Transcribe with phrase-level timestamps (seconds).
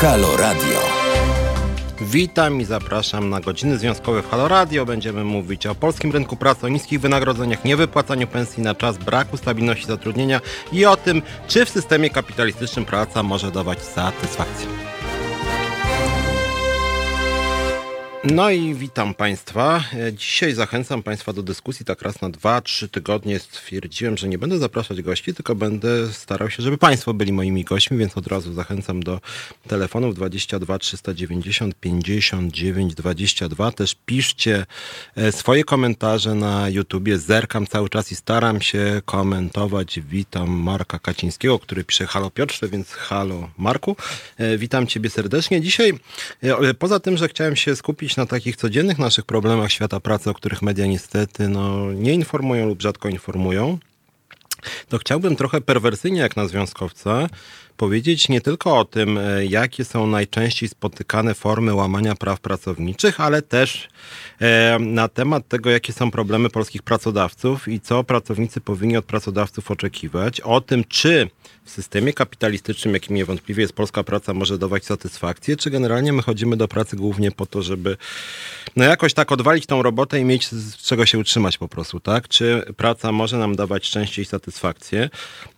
[0.00, 0.78] Halo Radio.
[2.00, 4.86] Witam i zapraszam na godziny związkowe w Halo Radio.
[4.86, 9.86] Będziemy mówić o polskim rynku pracy, o niskich wynagrodzeniach, niewypłacaniu pensji na czas, braku stabilności
[9.86, 10.40] zatrudnienia
[10.72, 14.66] i o tym, czy w systemie kapitalistycznym praca może dawać satysfakcję.
[18.24, 19.84] No i witam Państwa.
[19.94, 23.38] E, Dzisiaj zachęcam Państwa do dyskusji tak raz na dwa, trzy tygodnie.
[23.38, 27.98] Stwierdziłem, że nie będę zapraszać gości, tylko będę starał się, żeby Państwo byli moimi gośćmi,
[27.98, 29.20] więc od razu zachęcam do
[29.68, 33.72] telefonów 22 390 59 22.
[33.72, 34.66] Też piszcie
[35.16, 37.18] e, swoje komentarze na YouTubie.
[37.18, 40.00] Zerkam cały czas i staram się komentować.
[40.00, 43.96] Witam Marka Kacińskiego, który pisze halo Piotrze, więc halo Marku.
[44.38, 45.60] E, Witam Ciebie serdecznie.
[45.60, 45.92] Dzisiaj,
[46.78, 50.62] poza tym, że chciałem się skupić na takich codziennych naszych problemach świata pracy, o których
[50.62, 53.78] media niestety no, nie informują lub rzadko informują,
[54.88, 57.28] to chciałbym trochę perwersyjnie, jak na związkowca,
[57.76, 63.42] powiedzieć nie tylko o tym, e, jakie są najczęściej spotykane formy łamania praw pracowniczych, ale
[63.42, 63.88] też
[64.40, 69.70] e, na temat tego, jakie są problemy polskich pracodawców i co pracownicy powinni od pracodawców
[69.70, 70.40] oczekiwać.
[70.40, 71.30] O tym, czy
[71.70, 76.68] systemie kapitalistycznym, jakim niewątpliwie jest polska praca, może dawać satysfakcję, czy generalnie my chodzimy do
[76.68, 77.96] pracy głównie po to, żeby
[78.76, 82.28] no jakoś tak odwalić tą robotę i mieć z czego się utrzymać po prostu, tak?
[82.28, 85.10] Czy praca może nam dawać częściej satysfakcję?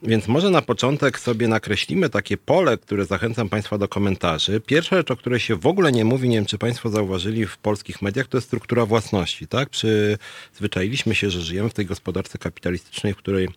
[0.02, 4.60] Więc może na początek sobie nakreślimy takie pole, które zachęcam Państwa do komentarzy.
[4.60, 7.58] Pierwsza rzecz, o której się w ogóle nie mówi, nie wiem, czy Państwo zauważyli w
[7.58, 9.68] polskich mediach, to jest struktura własności, tak?
[9.70, 13.48] Przyzwyczailiśmy się, że żyjemy w tej gospodarce kapitalistycznej, w której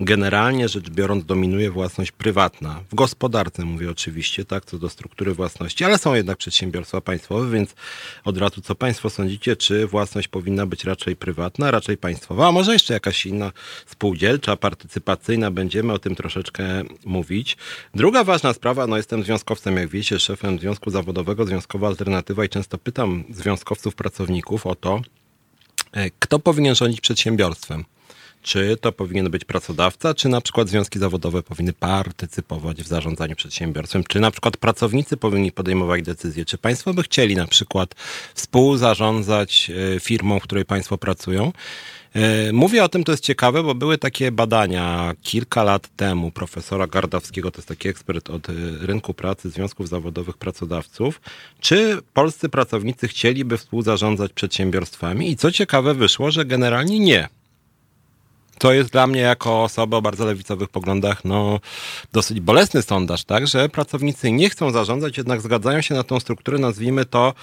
[0.00, 2.80] generalnie rzecz biorąc dominuje własność prywatna.
[2.90, 7.74] W gospodarce mówię oczywiście, tak, co do struktury własności, ale są jednak przedsiębiorstwa państwowe, więc
[8.24, 12.72] od razu co Państwo sądzicie, czy własność powinna być raczej prywatna, raczej państwowa, a może
[12.72, 13.52] jeszcze jakaś inna
[13.86, 16.64] spółdzielcza, partycypacyjna, będziemy o tym troszeczkę
[17.04, 17.56] mówić.
[17.94, 22.78] Druga ważna sprawa, no jestem związkowcem, jak wiecie, szefem Związku Zawodowego, Związkowa Alternatywa i często
[22.78, 25.00] pytam związkowców, pracowników o to,
[25.92, 27.84] e, kto powinien rządzić przedsiębiorstwem
[28.42, 34.04] czy to powinien być pracodawca, czy na przykład związki zawodowe powinny partycypować w zarządzaniu przedsiębiorstwem,
[34.04, 37.94] czy na przykład pracownicy powinni podejmować decyzje, czy państwo by chcieli na przykład
[38.34, 41.52] współzarządzać e, firmą, w której państwo pracują.
[42.14, 46.86] E, mówię o tym, to jest ciekawe, bo były takie badania kilka lat temu profesora
[46.86, 51.20] Gardawskiego, to jest taki ekspert od e, rynku pracy, związków zawodowych pracodawców,
[51.60, 55.30] czy polscy pracownicy chcieliby współzarządzać przedsiębiorstwami?
[55.30, 57.28] I co ciekawe wyszło, że generalnie nie
[58.58, 61.60] to jest dla mnie jako osoba o bardzo lewicowych poglądach no,
[62.12, 66.58] dosyć bolesny sondaż, tak, że pracownicy nie chcą zarządzać, jednak zgadzają się na tą strukturę,
[66.58, 67.34] nazwijmy to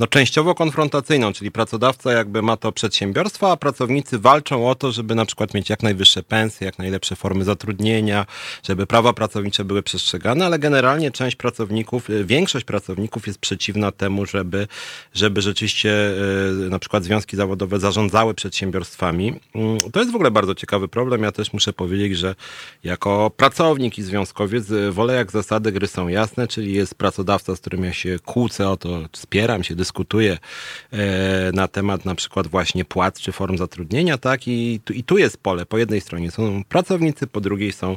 [0.00, 5.14] no, częściowo konfrontacyjną, czyli pracodawca jakby ma to przedsiębiorstwo, a pracownicy walczą o to, żeby
[5.14, 8.26] na przykład mieć jak najwyższe pensje, jak najlepsze formy zatrudnienia,
[8.62, 14.26] żeby prawa pracownicze były przestrzegane, ale generalnie część pracowników, y, większość pracowników jest przeciwna temu,
[14.26, 14.66] żeby,
[15.14, 15.90] żeby rzeczywiście
[16.66, 19.40] y, na przykład związki zawodowe zarządzały przedsiębiorstwami.
[19.54, 21.22] Mm, to jest w ogóle bardzo ciekawy problem.
[21.22, 22.34] Ja też muszę powiedzieć, że
[22.84, 27.60] jako pracownik i związkowiec y, wolę jak zasady gry są jasne, czyli jest pracodawca, z
[27.60, 29.89] którym ja się kłócę o to, wspieram się, dyskutuję
[30.92, 34.48] e, na temat na przykład właśnie płac czy form zatrudnienia, tak?
[34.48, 35.66] I, i tu jest pole.
[35.66, 37.96] Po jednej stronie są pracownicy, po drugiej są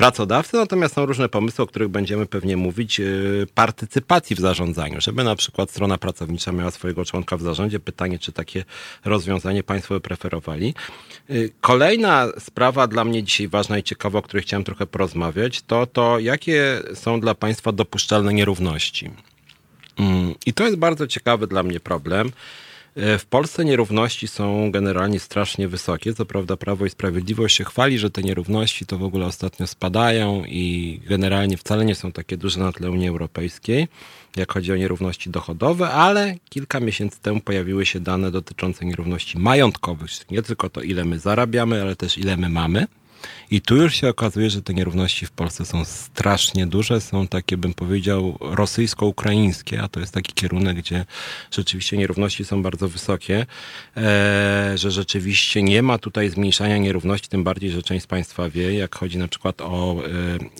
[0.00, 5.24] pracodawcy, natomiast są różne pomysły, o których będziemy pewnie mówić, y, partycypacji w zarządzaniu, żeby
[5.24, 7.80] na przykład strona pracownicza miała swojego członka w zarządzie.
[7.80, 8.64] Pytanie, czy takie
[9.04, 10.74] rozwiązanie Państwo by preferowali.
[11.30, 15.86] Y, kolejna sprawa dla mnie dzisiaj ważna i ciekawa, o której chciałem trochę porozmawiać, to
[15.86, 19.10] to, jakie są dla Państwa dopuszczalne nierówności.
[20.00, 22.32] Mm, I to jest bardzo ciekawy dla mnie problem.
[22.96, 26.14] E, w Polsce nierówności są generalnie strasznie wysokie.
[26.14, 30.44] Co prawda Prawo i Sprawiedliwość się chwali, że te nierówności to w ogóle ostatnio spadają
[30.44, 33.88] i generalnie wcale nie są takie duże na tle Unii Europejskiej,
[34.36, 40.10] jak chodzi o nierówności dochodowe, ale kilka miesięcy temu pojawiły się dane dotyczące nierówności majątkowych.
[40.30, 42.86] Nie tylko to, ile my zarabiamy, ale też ile my mamy.
[43.50, 47.56] I tu już się okazuje, że te nierówności w Polsce są strasznie duże, są takie,
[47.56, 51.04] bym powiedział, rosyjsko-ukraińskie, a to jest taki kierunek, gdzie
[51.50, 53.46] rzeczywiście nierówności są bardzo wysokie,
[53.96, 58.74] e, że rzeczywiście nie ma tutaj zmniejszania nierówności, tym bardziej, że część z Państwa wie,
[58.74, 60.02] jak chodzi na przykład o,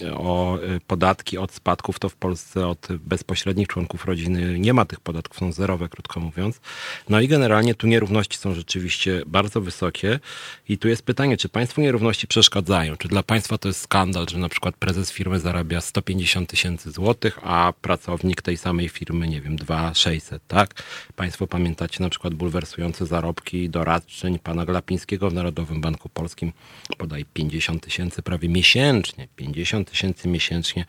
[0.02, 5.00] e, o podatki od spadków, to w Polsce od bezpośrednich członków rodziny nie ma tych
[5.00, 6.60] podatków, są zerowe, krótko mówiąc.
[7.08, 10.20] No i generalnie tu nierówności są rzeczywiście bardzo wysokie
[10.68, 12.79] i tu jest pytanie, czy Państwu nierówności przeszkadzają?
[12.98, 17.38] Czy dla państwa to jest skandal, że na przykład prezes firmy zarabia 150 tysięcy złotych,
[17.42, 20.74] a pracownik tej samej firmy, nie wiem, 2,600, tak?
[21.16, 26.52] Państwo pamiętacie na przykład bulwersujące zarobki doradczeń pana Glapińskiego w Narodowym Banku Polskim,
[26.98, 30.84] podaj 50 tysięcy prawie miesięcznie, 50 tysięcy miesięcznie.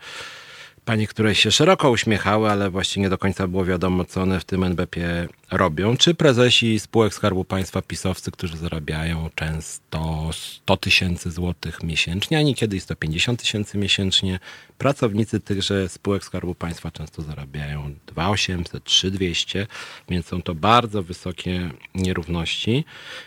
[0.84, 4.44] Panie, które się szeroko uśmiechały, ale właściwie nie do końca było wiadomo, co one w
[4.44, 5.96] tym NBP robią.
[5.96, 12.80] Czy prezesi spółek Skarbu Państwa pisowcy, którzy zarabiają często 100 tysięcy złotych miesięcznie, a niekiedy
[12.80, 14.38] 150 tysięcy miesięcznie.
[14.78, 19.66] Pracownicy tychże spółek Skarbu Państwa często zarabiają 2800, 3200,
[20.08, 22.84] więc są to bardzo wysokie nierówności.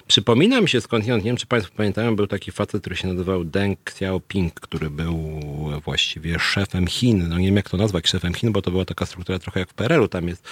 [0.07, 3.43] Przypomina mi się skądinąd, nie wiem czy Państwo pamiętają, był taki facet, który się nazywał
[3.43, 5.39] Deng Xiaoping, który był
[5.85, 7.29] właściwie szefem Chin.
[7.29, 9.69] No nie wiem jak to nazwać szefem Chin, bo to była taka struktura trochę jak
[9.69, 10.47] w PRL-u tam jest,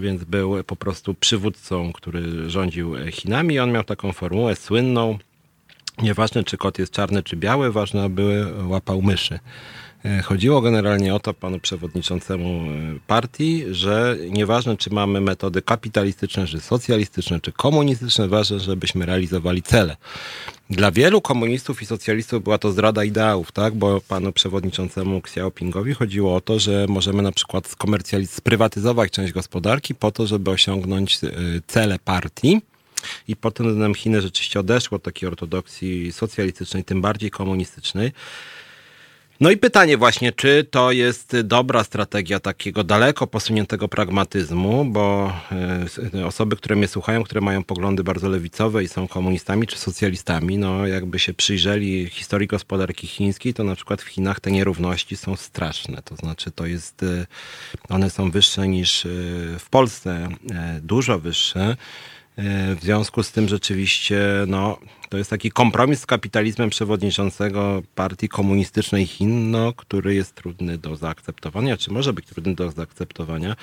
[0.00, 3.58] więc był po prostu przywódcą, który rządził Chinami.
[3.58, 5.18] On miał taką formułę słynną,
[6.02, 9.38] nieważne czy kot jest czarny czy biały, ważne aby łapał myszy.
[10.04, 16.46] E, chodziło generalnie o to panu przewodniczącemu e, partii, że nieważne czy mamy metody kapitalistyczne,
[16.46, 19.96] czy socjalistyczne, czy komunistyczne, ważne, żebyśmy realizowali cele.
[20.70, 23.74] Dla wielu komunistów i socjalistów była to zdrada ideałów, tak?
[23.74, 27.76] Bo panu przewodniczącemu Xiaopingowi chodziło o to, że możemy na przykład
[28.26, 31.28] sprywatyzować część gospodarki po to, żeby osiągnąć e,
[31.66, 32.60] cele partii.
[33.28, 38.12] I potem Chiny rzeczywiście odeszły od takiej ortodoksji socjalistycznej, tym bardziej komunistycznej.
[39.40, 45.32] No i pytanie właśnie, czy to jest dobra strategia takiego daleko posuniętego pragmatyzmu, bo
[46.14, 50.58] e, osoby, które mnie słuchają, które mają poglądy bardzo lewicowe i są komunistami czy socjalistami,
[50.58, 55.36] no jakby się przyjrzeli historii gospodarki chińskiej, to na przykład w Chinach te nierówności są
[55.36, 56.02] straszne.
[56.04, 57.26] To znaczy to jest, e,
[57.88, 59.08] one są wyższe niż e,
[59.58, 60.28] w Polsce,
[60.82, 61.76] dużo wyższe.
[62.38, 68.28] E, w związku z tym rzeczywiście no, to jest taki kompromis z kapitalizmem przewodniczącego partii
[68.28, 73.56] komunistycznej Chin, no, który jest trudny do zaakceptowania, czy może być trudny do zaakceptowania.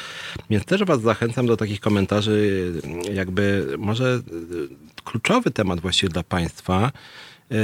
[0.50, 2.72] Więc też was zachęcam do takich komentarzy,
[3.14, 6.92] jakby może e, kluczowy temat właściwie dla państwa.
[7.52, 7.56] E,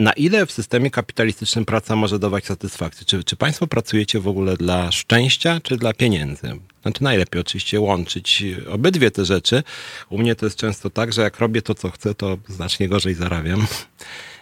[0.00, 3.06] na ile w systemie kapitalistycznym praca może dawać satysfakcję?
[3.06, 6.52] Czy, czy Państwo pracujecie w ogóle dla szczęścia, czy dla pieniędzy?
[6.86, 9.62] Znaczy najlepiej oczywiście łączyć obydwie te rzeczy.
[10.10, 13.14] U mnie to jest często tak, że jak robię to, co chcę, to znacznie gorzej
[13.14, 13.66] zarabiam.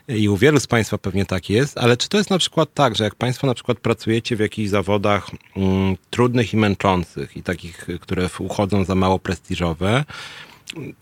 [0.09, 2.97] I u wielu z Państwa pewnie tak jest, ale czy to jest na przykład tak,
[2.97, 7.87] że jak Państwo na przykład pracujecie w jakichś zawodach mm, trudnych i męczących i takich,
[8.01, 10.05] które uchodzą za mało prestiżowe,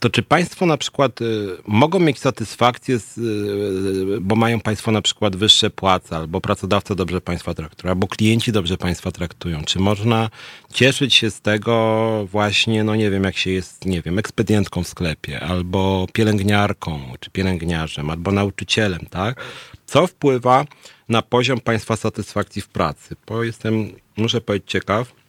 [0.00, 5.02] to czy Państwo na przykład y, mogą mieć satysfakcję, z, y, bo mają Państwo na
[5.02, 9.64] przykład wyższe płace, albo pracodawca dobrze Państwa traktuje, albo klienci dobrze Państwa traktują?
[9.64, 10.30] Czy można
[10.72, 14.88] cieszyć się z tego właśnie, no nie wiem, jak się jest, nie wiem, ekspedientką w
[14.88, 19.40] sklepie, albo pielęgniarką, czy pielęgniarzem, albo nauczycielem, tak?
[19.86, 20.64] Co wpływa
[21.08, 23.16] na poziom Państwa satysfakcji w pracy?
[23.26, 25.21] Bo jestem, muszę powiedzieć, ciekaw,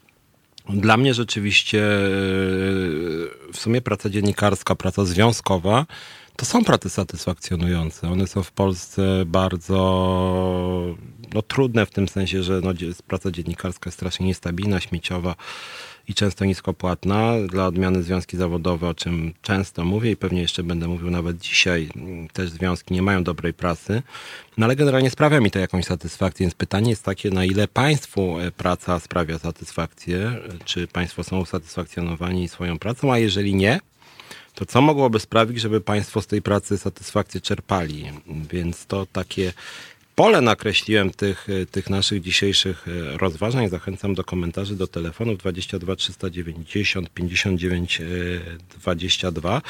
[0.69, 1.99] dla mnie rzeczywiście e,
[3.53, 5.85] w sumie praca dziennikarska, praca związkowa
[6.35, 8.09] to są prace satysfakcjonujące.
[8.09, 10.95] One są w Polsce bardzo
[11.33, 12.73] no, trudne w tym sensie, że no,
[13.07, 15.35] praca dziennikarska jest strasznie niestabilna, śmieciowa
[16.07, 17.33] i często niskopłatna.
[17.49, 21.89] Dla odmiany związki zawodowe, o czym często mówię i pewnie jeszcze będę mówił nawet dzisiaj,
[22.33, 24.01] też związki nie mają dobrej prasy.
[24.57, 28.39] No ale generalnie sprawia mi to jakąś satysfakcję, więc pytanie jest takie, na ile Państwu
[28.39, 30.39] e, praca sprawia satysfakcję?
[30.65, 33.79] Czy Państwo są usatysfakcjonowani swoją pracą, a jeżeli nie,
[34.55, 38.11] to co mogłoby sprawić, żeby Państwo z tej pracy satysfakcję czerpali?
[38.51, 39.53] Więc to takie
[40.15, 43.69] pole nakreśliłem tych, e, tych naszych dzisiejszych e, rozważań.
[43.69, 48.01] Zachęcam do komentarzy, do telefonów 22 390 59
[48.79, 49.61] 22.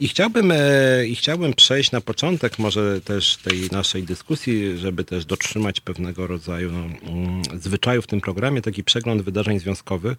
[0.00, 5.24] I chciałbym, e, I chciałbym przejść na początek może też tej naszej dyskusji, żeby też
[5.24, 10.18] dotrzymać pewnego rodzaju no, mm, zwyczaju w tym programie, taki przegląd wydarzeń związkowych.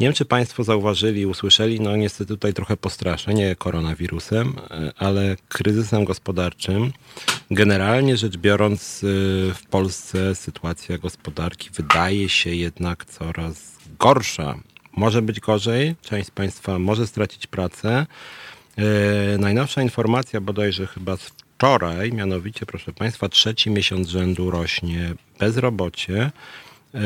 [0.00, 4.54] Nie wiem, czy Państwo zauważyli, usłyszeli, no niestety tutaj trochę postraszenie koronawirusem,
[4.96, 6.92] ale kryzysem gospodarczym.
[7.50, 9.04] Generalnie rzecz biorąc,
[9.54, 14.54] w Polsce sytuacja gospodarki wydaje się jednak coraz gorsza.
[14.96, 18.06] Może być gorzej, część z Państwa może stracić pracę.
[18.76, 26.30] E, najnowsza informacja bodajże chyba z wczoraj, mianowicie proszę Państwa, trzeci miesiąc rzędu rośnie bezrobocie.
[26.94, 27.00] E,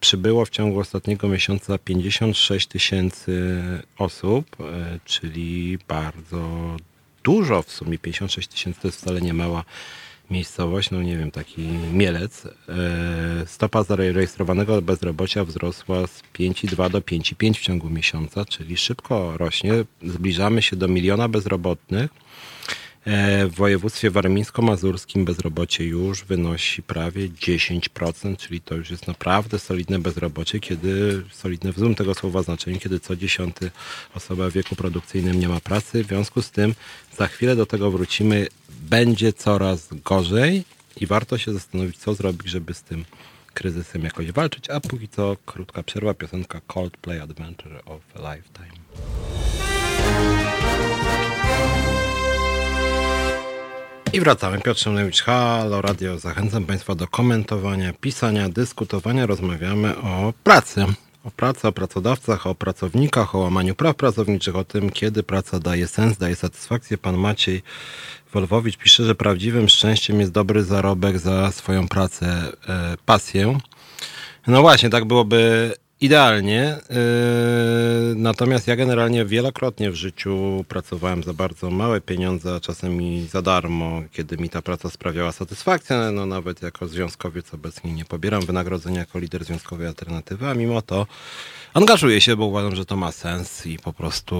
[0.00, 3.62] przybyło w ciągu ostatniego miesiąca 56 tysięcy
[3.98, 4.56] osób,
[5.04, 6.76] czyli bardzo
[7.24, 7.98] dużo w sumie.
[7.98, 9.64] 56 tysięcy to jest wcale nie mała
[10.30, 12.50] miejscowość, no nie wiem, taki Mielec, e,
[13.46, 19.72] stopa zarejestrowanego bezrobocia wzrosła z 5,2 do 5,5 w ciągu miesiąca, czyli szybko rośnie.
[20.02, 22.25] Zbliżamy się do miliona bezrobotnych.
[23.06, 29.98] E, w województwie warmińsko-mazurskim bezrobocie już wynosi prawie 10%, czyli to już jest naprawdę solidne
[29.98, 33.70] bezrobocie, kiedy solidne w złym tego słowa znaczeniu, kiedy co dziesiąty
[34.14, 36.04] osoba w wieku produkcyjnym nie ma pracy.
[36.04, 36.74] W związku z tym
[37.18, 38.46] za chwilę do tego wrócimy.
[38.68, 40.64] Będzie coraz gorzej
[41.00, 43.04] i warto się zastanowić, co zrobić, żeby z tym
[43.54, 48.76] kryzysem jakoś walczyć, a póki co krótka przerwa, piosenka Coldplay Adventure of a Lifetime.
[54.16, 54.60] I wracamy.
[54.60, 56.18] Piotr Szymlewicz, Halo Radio.
[56.18, 59.26] Zachęcam Państwa do komentowania, pisania, dyskutowania.
[59.26, 60.84] Rozmawiamy o pracy.
[61.24, 65.86] O pracy, o pracodawcach, o pracownikach, o łamaniu praw pracowniczych, o tym, kiedy praca daje
[65.86, 66.98] sens, daje satysfakcję.
[66.98, 67.62] Pan Maciej
[68.32, 73.58] Wolwowicz pisze, że prawdziwym szczęściem jest dobry zarobek za swoją pracę, e, pasję.
[74.46, 76.76] No właśnie, tak byłoby Idealnie.
[76.90, 82.98] Yy, natomiast ja generalnie wielokrotnie w życiu pracowałem za bardzo małe pieniądze, a czasem
[83.28, 85.96] za darmo, kiedy mi ta praca sprawiała satysfakcję.
[86.12, 91.06] No nawet jako związkowiec obecnie nie pobieram wynagrodzenia jako lider związkowej alternatywy, a mimo to
[91.76, 94.36] angażuję się, bo uważam, że to ma sens i po prostu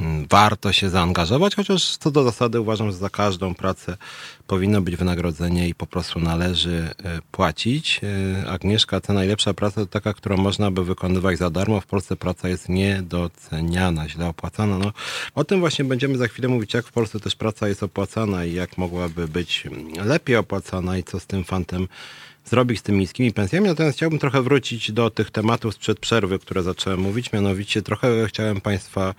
[0.00, 3.96] mm, warto się zaangażować, chociaż co do zasady uważam, że za każdą pracę
[4.46, 8.00] powinno być wynagrodzenie i po prostu należy e, płacić.
[8.44, 11.80] E, Agnieszka, ta najlepsza praca to taka, którą można by wykonywać za darmo.
[11.80, 14.78] W Polsce praca jest niedoceniana, źle opłacana.
[14.78, 14.92] No,
[15.34, 18.52] o tym właśnie będziemy za chwilę mówić, jak w Polsce też praca jest opłacana i
[18.52, 19.64] jak mogłaby być
[20.04, 21.88] lepiej opłacana i co z tym fantem
[22.50, 23.66] zrobić z tymi niskimi pensjami.
[23.66, 27.32] Natomiast chciałbym trochę wrócić do tych tematów sprzed przerwy, które zacząłem mówić.
[27.32, 29.14] Mianowicie trochę chciałem Państwa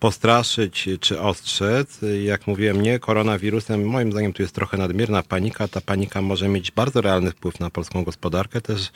[0.00, 1.98] postraszyć czy ostrzec.
[2.24, 3.84] Jak mówiłem, nie koronawirusem.
[3.84, 5.68] Moim zdaniem tu jest trochę nadmierna panika.
[5.68, 8.60] Ta panika może mieć bardzo realny wpływ na polską gospodarkę.
[8.60, 8.92] Też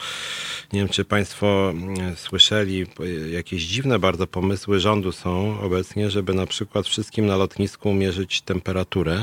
[0.73, 2.87] nie wiem, czy Państwo mm, słyszeli,
[3.33, 9.21] jakieś dziwne bardzo pomysły rządu są obecnie, żeby na przykład wszystkim na lotnisku mierzyć temperaturę.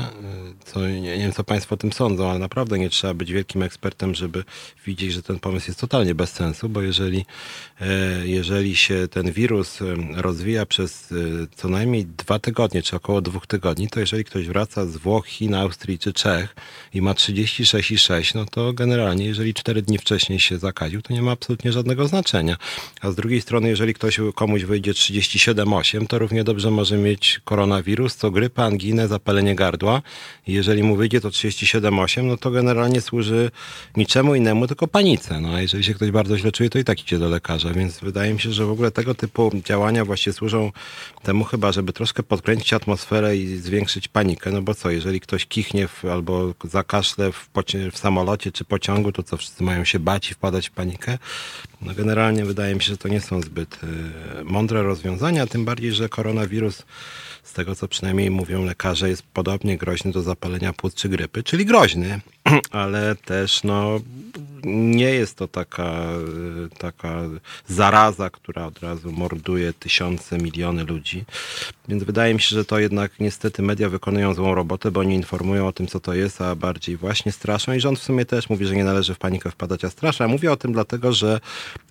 [0.64, 3.62] Co, nie, nie wiem, co Państwo o tym sądzą, ale naprawdę nie trzeba być wielkim
[3.62, 4.44] ekspertem, żeby
[4.86, 7.24] widzieć, że ten pomysł jest totalnie bez sensu, bo jeżeli,
[7.80, 7.86] e,
[8.26, 9.78] jeżeli się ten wirus
[10.16, 11.16] rozwija przez e,
[11.56, 15.54] co najmniej dwa tygodnie, czy około dwóch tygodni, to jeżeli ktoś wraca z Włoch, Chin,
[15.54, 16.56] Austrii czy Czech
[16.94, 21.30] i ma 36,6, no to generalnie, jeżeli cztery dni wcześniej się zakaził, to nie ma
[21.30, 22.56] absolutnie żadnego znaczenia.
[23.00, 28.16] A z drugiej strony, jeżeli ktoś komuś wyjdzie 37,8, to równie dobrze może mieć koronawirus,
[28.16, 30.02] co grypa, anginę, zapalenie gardła.
[30.46, 33.50] I jeżeli mu wyjdzie to 37,8, no to generalnie służy
[33.96, 35.40] niczemu innemu, tylko panice.
[35.40, 37.72] No a jeżeli się ktoś bardzo źle czuje, to i tak idzie do lekarza.
[37.72, 40.72] Więc wydaje mi się, że w ogóle tego typu działania właśnie służą
[41.22, 44.50] temu chyba chyba, żeby troszkę podkręcić atmosferę i zwiększyć panikę.
[44.50, 47.50] No bo co, jeżeli ktoś kichnie w, albo zakaszle w,
[47.92, 51.18] w samolocie czy pociągu, to co wszyscy mają się bać i wpadać w panikę?
[51.82, 53.78] No generalnie wydaje mi się, że to nie są zbyt
[54.40, 56.82] y, mądre rozwiązania, tym bardziej, że koronawirus
[57.42, 61.66] z tego co przynajmniej mówią lekarze, jest podobnie groźny do zapalenia płuc czy grypy, czyli
[61.66, 62.20] groźny,
[62.70, 64.00] ale też no,
[64.64, 66.02] nie jest to taka,
[66.78, 67.22] taka
[67.66, 71.24] zaraza, która od razu morduje tysiące, miliony ludzi.
[71.88, 75.66] Więc wydaje mi się, że to jednak niestety media wykonują złą robotę, bo oni informują
[75.66, 77.72] o tym, co to jest, a bardziej właśnie straszą.
[77.72, 80.28] I rząd w sumie też mówi, że nie należy w panikę wpadać, a strasza.
[80.28, 81.40] mówię o tym dlatego, że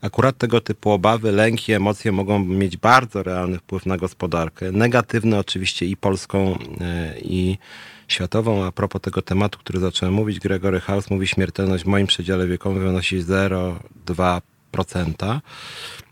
[0.02, 4.72] akurat tego typu obawy, lęki, emocje mogą mieć bardzo realny wpływ na gospodarkę.
[4.72, 7.58] Negatywny oczywiście i polską, e, i
[8.14, 8.66] światową.
[8.66, 12.84] A propos tego tematu, który zacząłem mówić, Gregory House mówi, śmiertelność w moim przedziale wiekowym
[12.84, 15.40] wynosi 0,2%.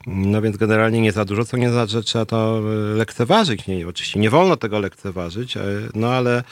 [0.08, 3.68] No więc generalnie nie za dużo, co nie znaczy, że trzeba to e, lekceważyć.
[3.68, 5.64] Nie, oczywiście nie wolno tego lekceważyć, e,
[5.96, 6.44] no ale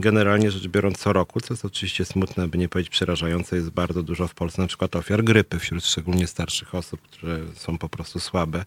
[0.00, 4.02] generalnie rzecz biorąc co roku, co jest oczywiście smutne, by nie powiedzieć przerażające, jest bardzo
[4.02, 8.20] dużo w Polsce na przykład ofiar grypy wśród szczególnie starszych osób, które są po prostu
[8.20, 8.64] słabe,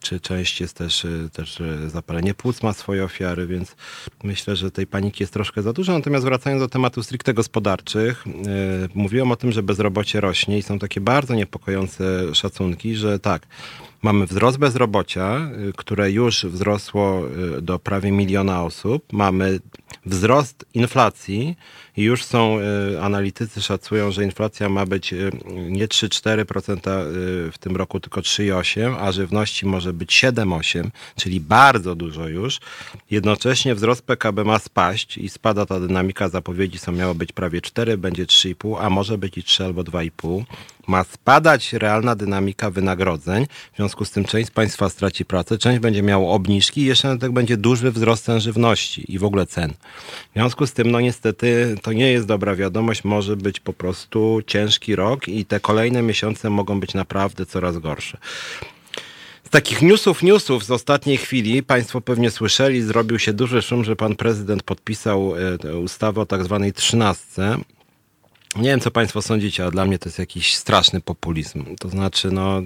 [0.00, 3.76] czy część jest też, e, też zapalenie płuc ma swoje ofiary, więc
[4.24, 5.92] myślę, że tej paniki jest troszkę za dużo.
[5.92, 8.24] Natomiast wracając do tematu stricte gospodarczych,
[8.94, 13.46] mówiłem o tym, że bezrobocie rośnie i są takie bardzo niepokojące szacunki, że tak,
[14.02, 17.22] Mamy wzrost bezrobocia, y, które już wzrosło
[17.58, 19.12] y, do prawie miliona osób.
[19.12, 19.60] Mamy
[20.06, 21.56] wzrost inflacji
[21.96, 22.58] i już są
[22.92, 25.14] y, analitycy szacują, że inflacja ma być
[25.54, 26.80] nie 3-4%
[27.52, 32.60] w tym roku, tylko 3,8%, a żywności może być 7,8%, czyli bardzo dużo już.
[33.10, 36.28] Jednocześnie wzrost PKB ma spaść i spada ta dynamika.
[36.28, 40.44] Zapowiedzi są miało być prawie 4, będzie 3,5, a może być i 3 albo 2,5
[40.86, 43.46] ma spadać realna dynamika wynagrodzeń.
[43.72, 47.08] W związku z tym część z Państwa straci pracę, część będzie miało obniżki i jeszcze
[47.08, 49.70] na tak będzie duży wzrost cen żywności i w ogóle cen.
[50.30, 53.04] W związku z tym, no niestety, to nie jest dobra wiadomość.
[53.04, 58.18] Może być po prostu ciężki rok i te kolejne miesiące mogą być naprawdę coraz gorsze.
[59.44, 63.96] Z takich newsów, newsów z ostatniej chwili, Państwo pewnie słyszeli, zrobił się duży szum, że
[63.96, 65.34] pan prezydent podpisał
[65.64, 67.58] e, ustawę o tak zwanej trzynastce
[68.56, 71.76] nie wiem, co Państwo sądzicie, ale dla mnie to jest jakiś straszny populizm.
[71.76, 72.62] To znaczy, no,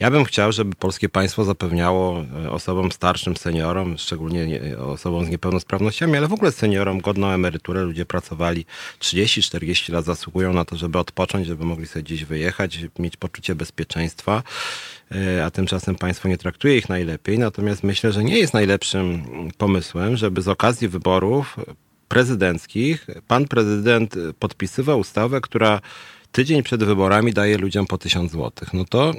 [0.00, 6.16] ja bym chciał, żeby polskie państwo zapewniało e, osobom starszym, seniorom, szczególnie osobom z niepełnosprawnościami,
[6.16, 7.82] ale w ogóle seniorom godną emeryturę.
[7.82, 8.64] Ludzie pracowali
[9.00, 14.42] 30-40 lat, zasługują na to, żeby odpocząć, żeby mogli sobie gdzieś wyjechać, mieć poczucie bezpieczeństwa
[15.12, 17.38] e, a tymczasem państwo nie traktuje ich najlepiej.
[17.38, 19.24] Natomiast myślę, że nie jest najlepszym
[19.58, 21.56] pomysłem, żeby z okazji wyborów
[22.08, 25.80] prezydenckich pan prezydent podpisywał ustawę, która
[26.32, 28.74] tydzień przed wyborami daje ludziom po tysiąc złotych.
[28.74, 29.14] No to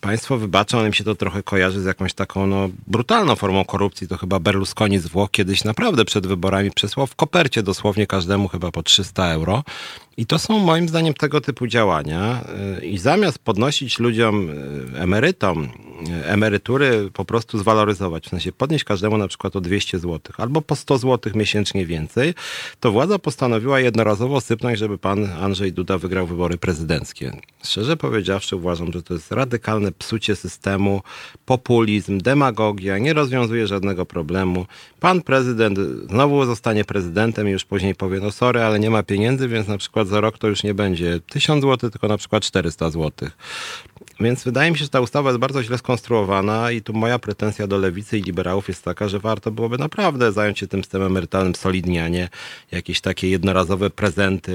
[0.00, 4.08] Państwo wybaczą, ale mi się to trochę kojarzy z jakąś taką no, brutalną formą korupcji.
[4.08, 8.70] To chyba Berlusconi z Włoch kiedyś naprawdę przed wyborami przesłał w kopercie dosłownie każdemu chyba
[8.70, 9.64] po 300 euro.
[10.18, 12.44] I to są moim zdaniem tego typu działania.
[12.82, 15.68] I zamiast podnosić ludziom, e, emerytom,
[16.10, 20.62] e, emerytury po prostu zwaloryzować, w sensie podnieść każdemu na przykład o 200 zł albo
[20.62, 22.34] po 100 zł miesięcznie więcej,
[22.80, 27.32] to władza postanowiła jednorazowo sypnąć, żeby pan Andrzej Duda wygrał wybory prezydenckie.
[27.64, 31.02] Szczerze powiedziawszy uważam, że to jest radykalne psucie systemu,
[31.46, 34.66] populizm, demagogia, nie rozwiązuje żadnego problemu.
[35.00, 35.78] Pan prezydent
[36.10, 39.78] znowu zostanie prezydentem i już później powie, no sorry, ale nie ma pieniędzy, więc na
[39.78, 43.30] przykład za rok to już nie będzie 1000 zł, tylko na przykład 400 zł.
[44.20, 47.66] Więc wydaje mi się, że ta ustawa jest bardzo źle skonstruowana i tu moja pretensja
[47.66, 51.54] do lewicy i liberałów jest taka, że warto byłoby naprawdę zająć się tym systemem emerytalnym
[51.54, 52.28] solidnie, a nie
[52.72, 54.52] jakieś takie jednorazowe prezenty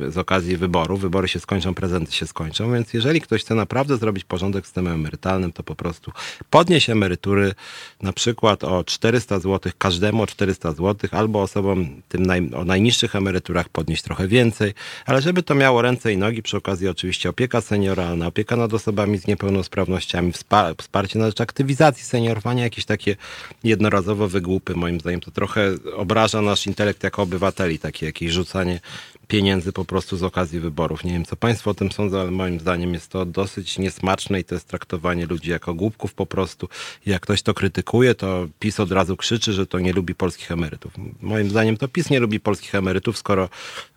[0.00, 1.00] y, z okazji wyborów.
[1.00, 4.94] Wybory się skończą, prezenty się skończą, więc jeżeli ktoś chce naprawdę zrobić porządek z systemem
[4.94, 6.12] emerytalnym, to po prostu
[6.50, 7.54] podnieść emerytury
[8.02, 13.16] na przykład o 400 zł, każdemu o 400 zł, albo osobom tym naj, o najniższych
[13.16, 14.74] emeryturach podnieść trochę więcej,
[15.06, 18.93] ale żeby to miało ręce i nogi, przy okazji oczywiście opieka senioralna, opieka nad osobami
[18.94, 20.32] osobami z niepełnosprawnościami,
[20.78, 23.16] wsparcie na rzecz aktywizacji seniorowania, jakieś takie
[23.64, 28.80] jednorazowe wygłupy, moim zdaniem to trochę obraża nasz intelekt jako obywateli, takie jakieś rzucanie
[29.28, 31.04] pieniędzy po prostu z okazji wyborów.
[31.04, 34.44] Nie wiem, co Państwo o tym sądzą, ale moim zdaniem jest to dosyć niesmaczne i
[34.44, 36.68] to jest traktowanie ludzi jako głupków po prostu.
[37.06, 40.92] Jak ktoś to krytykuje, to PiS od razu krzyczy, że to nie lubi polskich emerytów.
[41.20, 43.48] Moim zdaniem to PiS nie lubi polskich emerytów, skoro,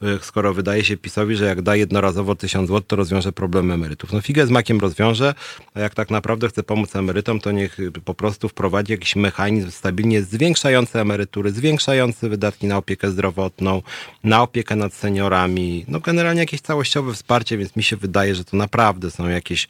[0.02, 4.14] e, skoro wydaje się PiSowi, że jak da jednorazowo tysiąc złotych, to rozwiąże problem emerytów.
[4.14, 5.34] No figę z makiem rozwiąże,
[5.74, 10.24] a jak tak naprawdę chce pomóc emerytom, to niech po prostu wprowadzi jakiś mechanizm stabilnie
[10.24, 13.82] zwiększający emerytury, zwiększający wydatki na opiekę zdrowotną,
[14.24, 18.44] na opiekę nad seniorami, seniorami, no generalnie jakieś całościowe wsparcie, więc mi się wydaje, że
[18.44, 19.68] to naprawdę są jakieś,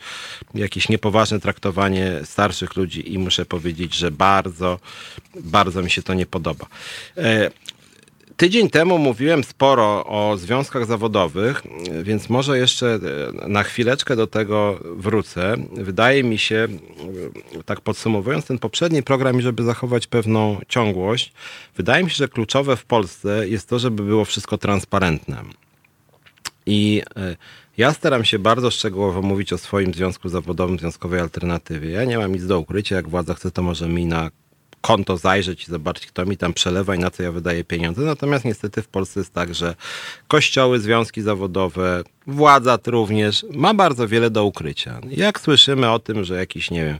[0.54, 4.80] jakieś niepoważne traktowanie starszych ludzi i muszę powiedzieć, że bardzo,
[5.36, 6.65] bardzo mi się to nie podoba.
[8.38, 11.63] E, tydzień temu mówiłem sporo o związkach zawodowych,
[12.04, 13.00] więc może jeszcze
[13.47, 15.56] na chwileczkę do tego wrócę.
[15.73, 16.67] Wydaje mi się,
[17.65, 21.34] tak podsumowując ten poprzedni program, żeby zachować pewną ciągłość,
[21.78, 25.43] wydaje mi się, że kluczowe w Polsce jest to, żeby było wszystko transparentne.
[26.65, 27.36] I e,
[27.78, 31.91] ja staram się bardzo szczegółowo mówić o swoim związku zawodowym, związkowej alternatywie.
[31.91, 32.95] Ja nie mam nic do ukrycia.
[32.95, 34.32] Jak władza chce, to może mi na
[34.82, 38.02] konto zajrzeć i zobaczyć, kto mi tam przelewa i na co ja wydaję pieniądze.
[38.02, 39.76] Natomiast niestety w Polsce jest tak, że
[40.28, 45.02] kościoły, związki zawodowe, władza również ma bardzo wiele do ukrycia.
[45.10, 47.00] Jak słyszymy o tym, że jakiś, nie wiem,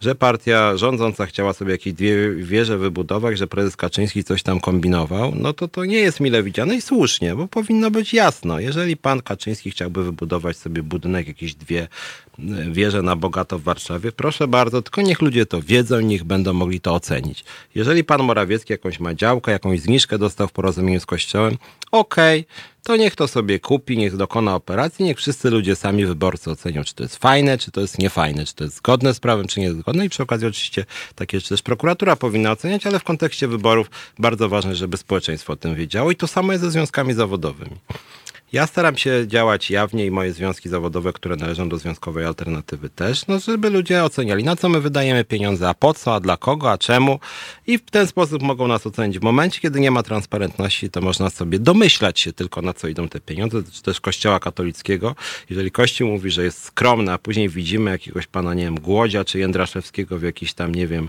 [0.00, 5.32] że partia rządząca chciała sobie jakieś dwie wieże wybudować, że prezes Kaczyński coś tam kombinował,
[5.34, 8.60] no to to nie jest mile widziane i słusznie, bo powinno być jasno.
[8.60, 11.88] Jeżeli pan Kaczyński chciałby wybudować sobie budynek, jakieś dwie
[12.38, 16.52] e, wieże na bogato w Warszawie, proszę bardzo, tylko niech ludzie to wiedzą, niech będą
[16.52, 17.44] mogli to ocenić.
[17.74, 21.56] Jeżeli pan Morawiecki jakąś ma działkę, jakąś zniżkę dostał w porozumieniu z Kościołem,
[21.92, 26.50] okej, okay, to niech to sobie kupi, niech dokona operacji, niech wszyscy ludzie sami, wyborcy
[26.50, 29.46] ocenią, czy to jest fajne, czy to jest niefajne, czy to jest zgodne z prawem,
[29.46, 30.04] czy niezgodne.
[30.04, 34.48] I przy okazji oczywiście takie rzeczy też prokuratura powinna oceniać, ale w kontekście wyborów bardzo
[34.48, 36.10] ważne, żeby społeczeństwo o tym wiedziało.
[36.10, 37.76] I to samo jest ze związkami zawodowymi.
[38.52, 43.26] Ja staram się działać jawnie i moje związki zawodowe, które należą do związkowej alternatywy też,
[43.26, 46.70] no żeby ludzie oceniali, na co my wydajemy pieniądze, a po co, a dla kogo,
[46.70, 47.20] a czemu.
[47.66, 49.18] I w ten sposób mogą nas ocenić.
[49.18, 53.08] W momencie, kiedy nie ma transparentności, to można sobie domyślać się tylko, na co idą
[53.08, 55.14] te pieniądze, czy też Kościoła katolickiego.
[55.50, 59.38] Jeżeli Kościół mówi, że jest skromny, a później widzimy jakiegoś pana, nie wiem, Głodzia czy
[59.38, 61.08] Jędraszewskiego w jakiś tam, nie wiem,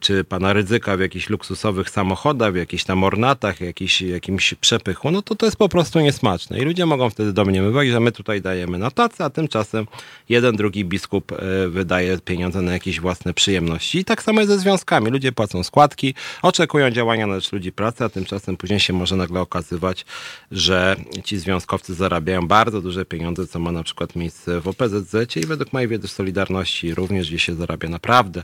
[0.00, 5.22] czy pana ryzyka w jakichś luksusowych samochodach, w jakichś tam ornatach, jakiś, jakimś przepychu, no
[5.22, 6.58] to to jest po prostu niesmaczne.
[6.58, 9.86] I ludzie mogą wtedy domniemywać, że my tutaj dajemy na tacy, a tymczasem
[10.28, 13.98] jeden, drugi biskup e, wydaje pieniądze na jakieś własne przyjemności.
[13.98, 15.10] I tak samo jest ze związkami.
[15.10, 19.40] Ludzie płacą składki, oczekują działania na rzecz ludzi pracy, a tymczasem później się może nagle
[19.40, 20.04] okazywać,
[20.50, 25.46] że ci związkowcy zarabiają bardzo duże pieniądze, co ma na przykład miejsce w OPZZ i
[25.46, 28.42] według mojej wiedzy Solidarności również, gdzie się zarabia naprawdę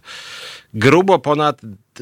[0.76, 1.60] grubo ponad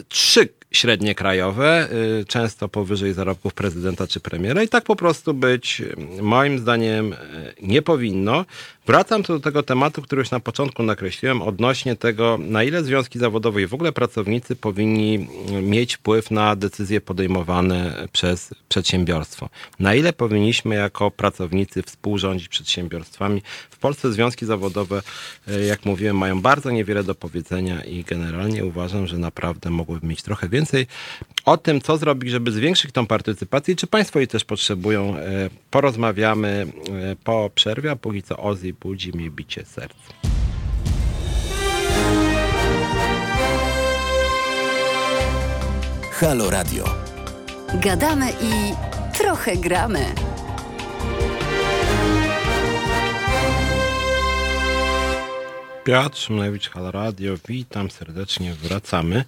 [0.09, 1.89] trzy średnie krajowe,
[2.21, 5.83] y, często powyżej zarobków prezydenta czy premiera i tak po prostu być
[6.21, 7.17] moim zdaniem y,
[7.63, 8.45] nie powinno.
[8.87, 13.63] Wracam do tego tematu, który już na początku nakreśliłem, odnośnie tego, na ile związki zawodowe
[13.63, 15.29] i w ogóle pracownicy powinni
[15.63, 19.49] mieć wpływ na decyzje podejmowane przez przedsiębiorstwo.
[19.79, 23.43] Na ile powinniśmy jako pracownicy współrządzić przedsiębiorstwami.
[23.71, 25.03] W Polsce związki zawodowe,
[25.69, 30.49] jak mówiłem, mają bardzo niewiele do powiedzenia i generalnie uważam, że naprawdę mogłyby mieć trochę
[30.49, 30.64] więcej.
[31.45, 36.67] O tym, co zrobić, żeby zwiększyć tą partycypację, czy państwo jej też potrzebują, e, porozmawiamy
[37.13, 40.13] e, po przerwie, a póki co Ozzy budzi mi bicie serca.
[46.13, 46.85] Halo Radio.
[47.75, 48.75] Gadamy i
[49.19, 50.15] trochę gramy.
[55.85, 57.35] Piotr Szymlewicz, Halo Radio.
[57.49, 59.25] Witam serdecznie, wracamy.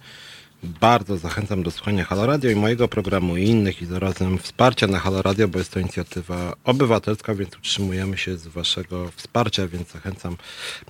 [0.63, 4.99] Bardzo zachęcam do słuchania Halo Radio i mojego programu i innych i zarazem wsparcia na
[4.99, 10.37] Halo Radio, bo jest to inicjatywa obywatelska, więc utrzymujemy się z waszego wsparcia, więc zachęcam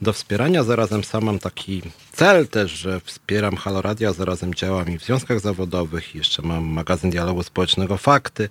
[0.02, 0.64] do wspierania.
[0.64, 1.82] Zarazem sam mam taki
[2.18, 6.16] cel też, że wspieram Halo Radio, a zarazem działam i w związkach zawodowych.
[6.16, 8.50] Jeszcze mam magazyn dialogu społecznego Fakty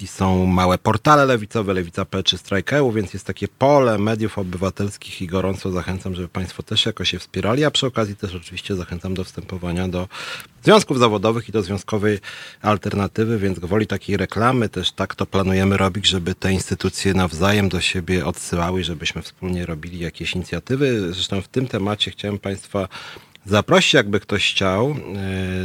[0.00, 5.26] i są małe portale lewicowe, Lewica.pl czy Strajkeł, więc jest takie pole mediów obywatelskich i
[5.26, 9.24] gorąco zachęcam, żeby Państwo też jakoś się wspierali, a przy okazji też oczywiście zachęcam do
[9.24, 10.08] wstępowania do
[10.64, 12.18] związków zawodowych i do związkowej
[12.62, 17.80] alternatywy, więc gwoli takiej reklamy też tak to planujemy robić, żeby te instytucje nawzajem do
[17.80, 21.12] siebie odsyłały, żebyśmy wspólnie robili jakieś inicjatywy.
[21.12, 22.88] Zresztą w tym temacie chciałem Państwa
[23.48, 24.96] Zaprosić, jakby ktoś chciał,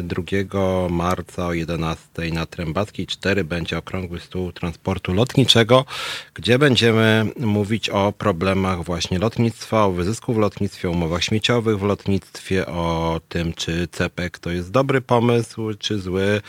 [0.04, 5.86] 2 e, marca o 11 na Trębackiej 4 będzie okrągły stół transportu lotniczego,
[6.34, 11.84] gdzie będziemy mówić o problemach właśnie lotnictwa, o wyzysku w lotnictwie, o umowach śmieciowych w
[11.84, 16.42] lotnictwie, o tym, czy CEPEK to jest dobry pomysł, czy zły.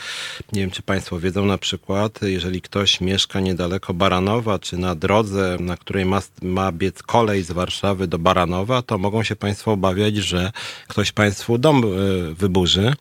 [0.52, 5.56] Nie wiem, czy Państwo wiedzą na przykład, jeżeli ktoś mieszka niedaleko Baranowa, czy na drodze,
[5.60, 10.16] na której ma, ma biec kolej z Warszawy do Baranowa, to mogą się Państwo obawiać,
[10.16, 10.52] że
[10.88, 12.92] ktoś państwu dom e, wyburzy.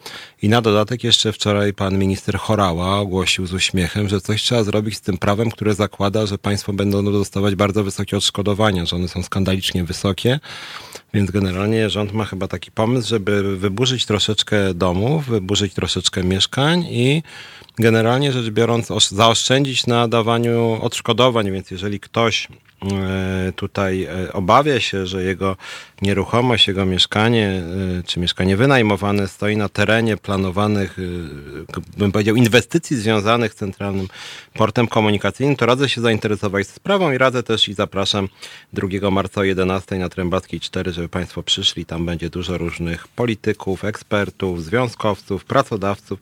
[0.41, 4.97] I na dodatek jeszcze wczoraj pan minister Chorała ogłosił z uśmiechem, że coś trzeba zrobić
[4.97, 9.23] z tym prawem, które zakłada, że państwo będą dostawać bardzo wysokie odszkodowania, że one są
[9.23, 10.39] skandalicznie wysokie.
[11.13, 17.23] Więc generalnie rząd ma chyba taki pomysł, żeby wyburzyć troszeczkę domów, wyburzyć troszeczkę mieszkań i
[17.79, 21.51] generalnie rzecz biorąc zaoszczędzić na dawaniu odszkodowań.
[21.51, 22.47] Więc jeżeli ktoś
[23.55, 25.57] tutaj e, obawia się, że jego
[26.01, 27.63] nieruchomość, jego mieszkanie,
[27.99, 30.97] y, czy mieszkanie wynajmowane stoi na terenie planowanych,
[31.97, 34.07] bym powiedział, inwestycji związanych z Centralnym
[34.53, 38.27] Portem Komunikacyjnym, to radzę się zainteresować sprawą i radzę też i zapraszam
[38.73, 41.85] 2 marca o 11 na Trębackiej 4, żeby Państwo przyszli.
[41.85, 46.19] Tam będzie dużo różnych polityków, ekspertów, związkowców, pracodawców,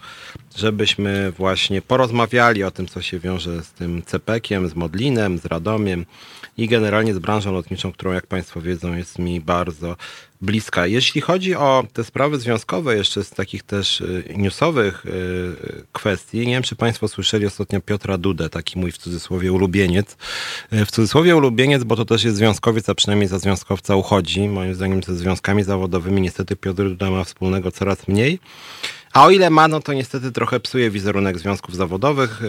[0.55, 6.05] żebyśmy właśnie porozmawiali o tym, co się wiąże z tym CPK-iem, z Modlinem, z Radomiem
[6.57, 9.95] i generalnie z branżą lotniczą, którą jak Państwo wiedzą jest mi bardzo
[10.41, 10.87] bliska.
[10.87, 16.53] Jeśli chodzi o te sprawy związkowe, jeszcze z takich też y, newsowych y, kwestii, nie
[16.53, 20.17] wiem, czy Państwo słyszeli ostatnio Piotra Dudę, taki mój w cudzysłowie ulubieniec.
[20.73, 24.49] Y, w cudzysłowie ulubieniec, bo to też jest związkowiec, a przynajmniej za związkowca uchodzi.
[24.49, 28.39] Moim zdaniem ze związkami zawodowymi niestety Piotr Duda ma wspólnego coraz mniej.
[29.13, 32.41] A o ile ma, no to niestety trochę psuje wizerunek związków zawodowych.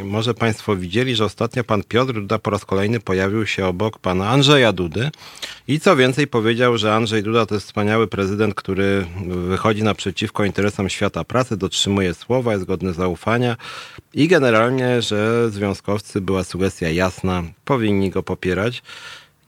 [0.00, 3.98] Y, może Państwo widzieli, że ostatnio pan Piotr Duda po raz kolejny pojawił się obok
[3.98, 5.10] pana Andrzeja Dudy
[5.68, 10.88] i co więcej powiedział, że Andrzej Duda to jest wspaniały prezydent, który wychodzi naprzeciwko interesom
[10.88, 13.56] świata pracy, dotrzymuje słowa, jest godny zaufania
[14.14, 18.82] i generalnie, że związkowcy była sugestia jasna, powinni go popierać.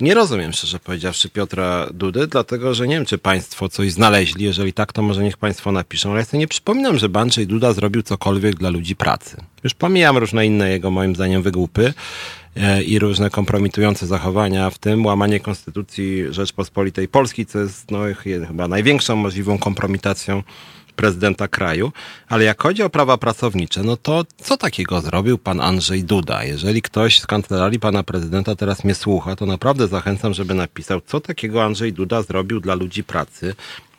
[0.00, 4.44] Nie rozumiem, szczerze powiedziawszy, Piotra Dudy, dlatego że nie wiem, czy państwo coś znaleźli.
[4.44, 6.11] Jeżeli tak, to może niech państwo napiszą.
[6.11, 9.37] Ale ja sobie nie przypominam, że Andrzej Duda zrobił cokolwiek dla ludzi pracy.
[9.64, 11.94] Już pomijam różne inne jego, moim zdaniem, wygłupy
[12.57, 18.68] e, i różne kompromitujące zachowania, w tym łamanie Konstytucji Rzeczpospolitej Polskiej, co jest no, chyba
[18.68, 20.42] największą możliwą kompromitacją
[20.96, 21.92] prezydenta kraju,
[22.28, 26.44] ale jak chodzi o prawa pracownicze, no to co takiego zrobił pan Andrzej Duda?
[26.44, 31.20] Jeżeli ktoś z kancelarii pana prezydenta teraz mnie słucha, to naprawdę zachęcam, żeby napisał, co
[31.20, 33.55] takiego Andrzej Duda zrobił dla ludzi pracy,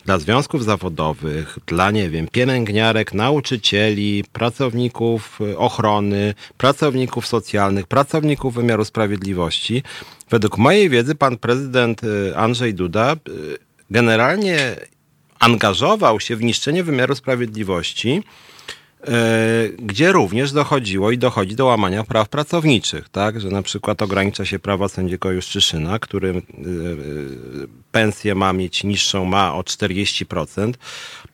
[0.05, 9.83] dla związków zawodowych, dla, nie wiem, pielęgniarek, nauczycieli, pracowników ochrony, pracowników socjalnych, pracowników wymiaru sprawiedliwości.
[10.29, 13.57] Według mojej wiedzy pan prezydent y, Andrzej Duda y,
[13.89, 14.75] generalnie
[15.43, 18.23] angażował się w niszczenie wymiaru sprawiedliwości
[19.79, 24.59] gdzie również dochodziło i dochodzi do łamania praw pracowniczych, tak, że na przykład ogranicza się
[24.59, 26.41] prawa sędziego Juszczyszyna, który
[27.91, 30.73] pensję ma mieć niższą, ma o 40%.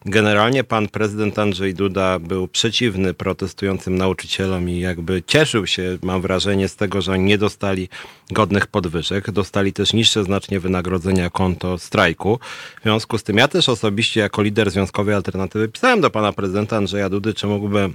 [0.06, 6.68] Generalnie pan prezydent Andrzej Duda był przeciwny protestującym nauczycielom i jakby cieszył się, mam wrażenie,
[6.68, 7.90] z tego, że oni nie dostali
[8.32, 9.32] godnych podwyżek.
[9.32, 12.40] Dostali też niższe znacznie wynagrodzenia konto strajku.
[12.80, 16.78] W związku z tym ja też osobiście jako lider Związkowej Alternatywy pisałem do pana prezydenta
[16.78, 17.90] Andrzeja Dudy, czy mógłby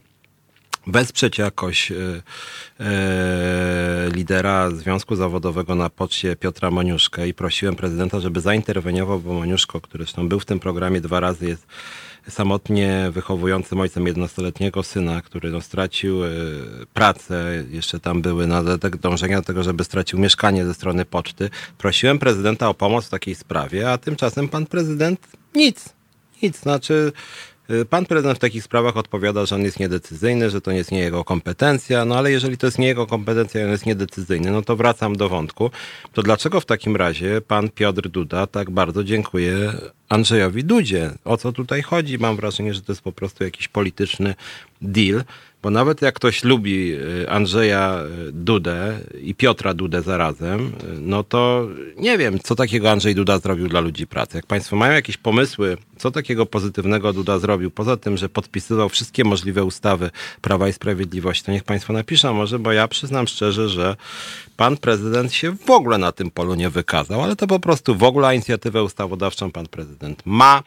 [0.87, 1.97] wesprzeć jakoś e,
[2.81, 9.81] e, lidera Związku Zawodowego na poczcie Piotra Moniuszkę i prosiłem prezydenta, żeby zainterweniował, bo Moniuszko,
[9.81, 11.67] który zresztą był w tym programie dwa razy, jest
[12.29, 16.29] samotnie wychowującym ojcem 11-letniego syna, który no, stracił e,
[16.95, 18.63] pracę, jeszcze tam były na
[19.01, 21.51] dążenia do tego, żeby stracił mieszkanie ze strony poczty.
[21.79, 25.21] Prosiłem prezydenta o pomoc w takiej sprawie, a tymczasem pan prezydent
[25.55, 25.95] nic.
[26.43, 27.13] Nic, znaczy
[27.54, 27.54] Y,
[27.91, 30.99] pan prezydent w takich sprawach odpowiada, że on jest niedecyzyjny, że to nie jest nie
[30.99, 34.63] jego kompetencja, no ale jeżeli to jest nie jego kompetencja i on jest niedecyzyjny, no
[34.63, 35.71] to wracam do wątku.
[36.13, 39.73] To dlaczego w takim razie pan Piotr Duda tak bardzo dziękuję
[40.09, 41.11] Andrzejowi Dudzie?
[41.25, 42.19] O co tutaj chodzi?
[42.19, 44.35] Mam wrażenie, że to jest po prostu jakiś polityczny
[44.83, 45.25] deal.
[45.65, 51.23] Bo nawet jak ktoś lubi y, Andrzeja y, Dudę i Piotra Dudę zarazem, y, no
[51.23, 54.37] to nie wiem, co takiego Andrzej Duda zrobił dla ludzi pracy.
[54.37, 59.25] Jak Państwo mają jakieś pomysły, co takiego pozytywnego Duda zrobił, poza tym, że podpisywał wszystkie
[59.25, 63.97] możliwe ustawy Prawa i Sprawiedliwości, to niech Państwo napiszą może, bo ja przyznam szczerze, że
[64.57, 68.03] pan prezydent się w ogóle na tym polu nie wykazał, ale to po prostu w
[68.03, 70.63] ogóle inicjatywę ustawodawczą pan prezydent ma.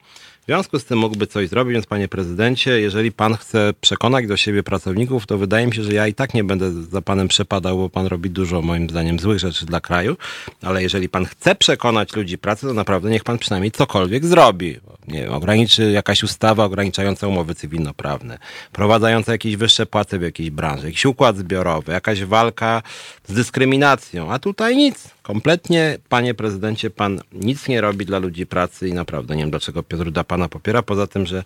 [0.47, 4.38] W związku z tym mógłby coś zrobić, więc panie prezydencie, jeżeli pan chce przekonać do
[4.38, 7.77] siebie pracowników, to wydaje mi się, że ja i tak nie będę za panem przepadał,
[7.77, 10.17] bo pan robi dużo, moim zdaniem, złych rzeczy dla kraju,
[10.62, 14.79] ale jeżeli pan chce przekonać ludzi pracy, to naprawdę niech pan przynajmniej cokolwiek zrobi.
[15.07, 18.38] Nie wiem, ograniczy jakaś ustawa ograniczająca umowy cywilnoprawne,
[18.71, 22.81] prowadzająca jakieś wyższe płace w jakiejś branży, jakiś układ zbiorowy, jakaś walka
[23.27, 25.16] z dyskryminacją, a tutaj nic.
[25.27, 29.83] Kompletnie, panie prezydencie, pan nic nie robi dla ludzi pracy i naprawdę nie wiem, dlaczego
[29.83, 31.43] Piotr da pana popiera, poza tym, że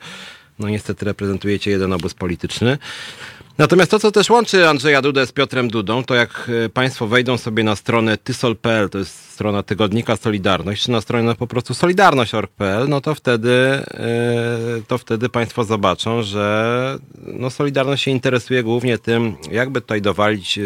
[0.60, 2.78] no niestety reprezentujecie jeden obóz polityczny.
[3.58, 7.38] Natomiast to, co też łączy Andrzeja Dudę z Piotrem Dudą, to jak e, Państwo wejdą
[7.38, 12.90] sobie na stronę tysol.pl, to jest strona tygodnika Solidarność, czy na stronę po prostu solidarność.org.pl,
[12.90, 13.82] no to wtedy, e,
[14.88, 20.62] to wtedy Państwo zobaczą, że no Solidarność się interesuje głównie tym, jakby tutaj dowalić e,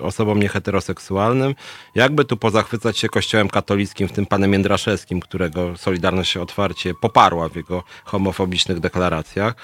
[0.00, 1.54] osobom nieheteroseksualnym,
[1.94, 7.48] jakby tu pozachwycać się kościołem katolickim, w tym panem Jędraszewskim, którego Solidarność się otwarcie poparła
[7.48, 9.54] w jego homofobicznych deklaracjach.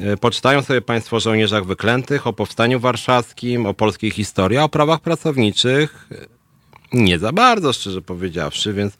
[0.00, 4.68] E, poczytają sobie Państwo o żołnierzach wyklętych, o powstaniu warszawskim, o polskiej historii, a o
[4.68, 6.08] prawach pracowniczych
[6.92, 8.96] nie za bardzo, szczerze powiedziawszy, więc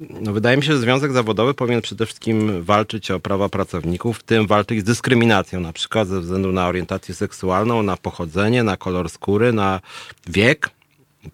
[0.00, 4.22] no, wydaje mi się, że Związek Zawodowy powinien przede wszystkim walczyć o prawa pracowników, w
[4.22, 9.10] tym walczyć z dyskryminacją, na przykład ze względu na orientację seksualną, na pochodzenie, na kolor
[9.10, 9.80] skóry, na
[10.26, 10.70] wiek,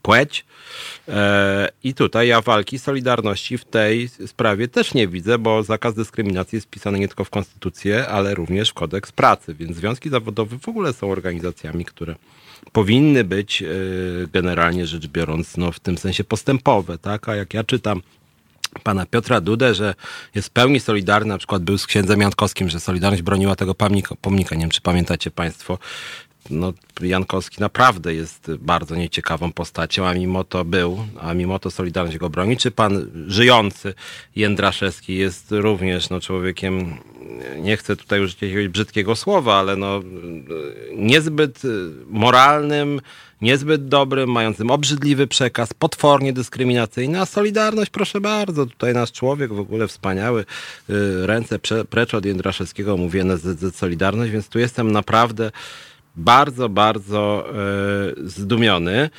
[0.02, 0.44] płeć.
[1.08, 6.56] E, I tutaj ja walki Solidarności w tej sprawie też nie widzę, bo zakaz dyskryminacji
[6.56, 10.68] jest wpisany nie tylko w konstytucję, ale również w kodeks pracy, więc związki zawodowe w
[10.68, 12.14] ogóle są organizacjami, które
[12.72, 13.66] powinny być e,
[14.32, 17.28] generalnie rzecz biorąc no, w tym sensie postępowe, tak?
[17.28, 18.02] A jak ja czytam
[18.82, 19.94] pana Piotra Dudę, że
[20.34, 24.14] jest w pełni solidarny, na przykład był z księdzem Jankowskim, że Solidarność broniła tego pomnika,
[24.20, 24.54] pomnika.
[24.54, 25.78] Nie wiem, czy pamiętacie państwo,
[26.50, 32.18] no, Jankowski naprawdę jest bardzo nieciekawą postacią, a mimo to był, a mimo to Solidarność
[32.18, 32.57] go broni.
[32.57, 33.94] Czy pan żyjący
[34.37, 36.96] Jędraszewski jest również no, człowiekiem,
[37.61, 40.00] nie chcę tutaj użyć jakiegoś brzydkiego słowa, ale no,
[40.96, 41.62] niezbyt
[42.07, 43.00] moralnym,
[43.40, 49.59] niezbyt dobrym, mającym obrzydliwy przekaz, potwornie dyskryminacyjny, a Solidarność, proszę bardzo, tutaj nasz człowiek w
[49.59, 50.44] ogóle wspaniały,
[50.90, 51.59] y, ręce
[51.90, 53.35] precz od Jędraszewskiego, mówię na
[53.72, 55.50] Solidarność, więc tu jestem naprawdę
[56.16, 57.55] bardzo, bardzo e,
[58.24, 59.11] zdumiony.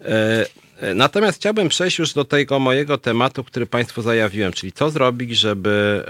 [0.00, 0.46] E,
[0.94, 6.04] natomiast chciałbym przejść już do tego mojego tematu, który Państwu zajawiłem, czyli co zrobić, żeby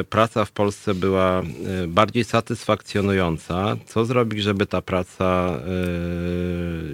[0.00, 1.42] e, praca w Polsce była
[1.88, 5.60] bardziej satysfakcjonująca, co zrobić, żeby ta praca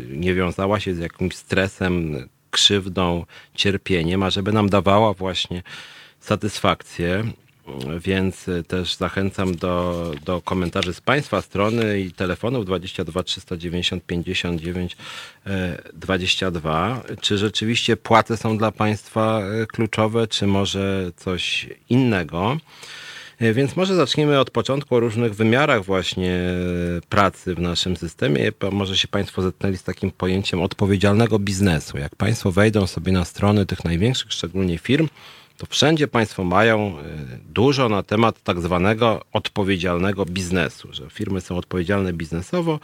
[0.08, 5.62] nie wiązała się z jakimś stresem, krzywdą, cierpieniem, a żeby nam dawała właśnie
[6.20, 7.24] satysfakcję
[7.98, 14.96] więc y, też zachęcam do, do komentarzy z Państwa strony i telefonów 22 390 59
[15.94, 17.02] 22.
[17.20, 22.56] Czy rzeczywiście płace są dla Państwa y, kluczowe, czy może coś innego?
[23.42, 26.40] Y, więc może zaczniemy od początku o różnych wymiarach właśnie
[27.08, 28.52] pracy w naszym systemie.
[28.72, 31.98] Może się Państwo zetknęli z takim pojęciem odpowiedzialnego biznesu.
[31.98, 35.08] Jak Państwo wejdą sobie na strony tych największych, szczególnie firm,
[35.56, 36.96] to wszędzie Państwo mają
[37.48, 42.80] dużo na temat tak zwanego odpowiedzialnego biznesu, że firmy są odpowiedzialne biznesowo,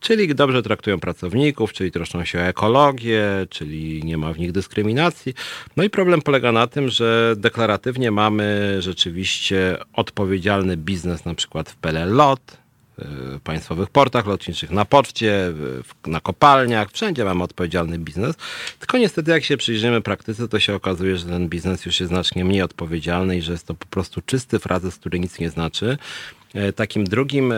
[0.00, 5.34] czyli dobrze traktują pracowników, czyli troszczą się o ekologię, czyli nie ma w nich dyskryminacji.
[5.76, 11.76] No i problem polega na tym, że deklaratywnie mamy rzeczywiście odpowiedzialny biznes, na przykład w
[11.76, 12.65] PLL Lot, w
[13.44, 15.52] państwowych portach lotniczych, na poczcie,
[16.06, 18.36] na kopalniach, wszędzie mamy odpowiedzialny biznes.
[18.78, 22.44] Tylko niestety, jak się przyjrzymy praktyce, to się okazuje, że ten biznes już jest znacznie
[22.44, 25.98] mniej odpowiedzialny i że jest to po prostu czysty frazes, który nic nie znaczy.
[26.54, 27.56] E, takim drugim, e,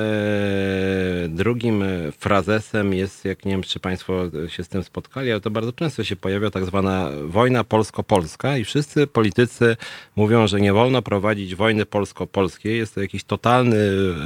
[1.28, 1.84] drugim
[2.18, 6.04] frazesem jest, jak nie wiem, czy Państwo się z tym spotkali, ale to bardzo często
[6.04, 9.76] się pojawia tak zwana wojna polsko-polska i wszyscy politycy
[10.16, 12.78] mówią, że nie wolno prowadzić wojny polsko-polskiej.
[12.78, 13.78] Jest to jakiś totalny,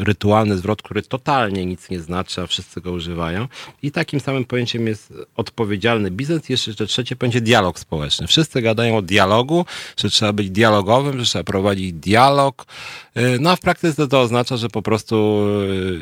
[0.05, 3.48] rytualny zwrot, który totalnie nic nie znaczy, a wszyscy go używają.
[3.83, 6.48] I takim samym pojęciem jest odpowiedzialny biznes.
[6.48, 8.27] Jeszcze trzecie pojęcie dialog społeczny.
[8.27, 12.66] Wszyscy gadają o dialogu, że trzeba być dialogowym, że trzeba prowadzić dialog.
[13.14, 15.44] E, no a w praktyce to oznacza, że po prostu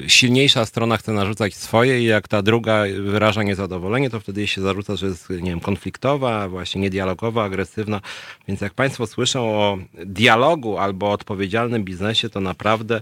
[0.05, 4.61] e, silniejsza strona chce narzucać swoje i jak ta druga wyraża niezadowolenie, to wtedy się
[4.61, 8.01] zarzuca, że jest, nie wiem, konfliktowa, właśnie niedialogowa, agresywna.
[8.49, 13.01] Więc jak Państwo słyszą o dialogu albo odpowiedzialnym biznesie, to naprawdę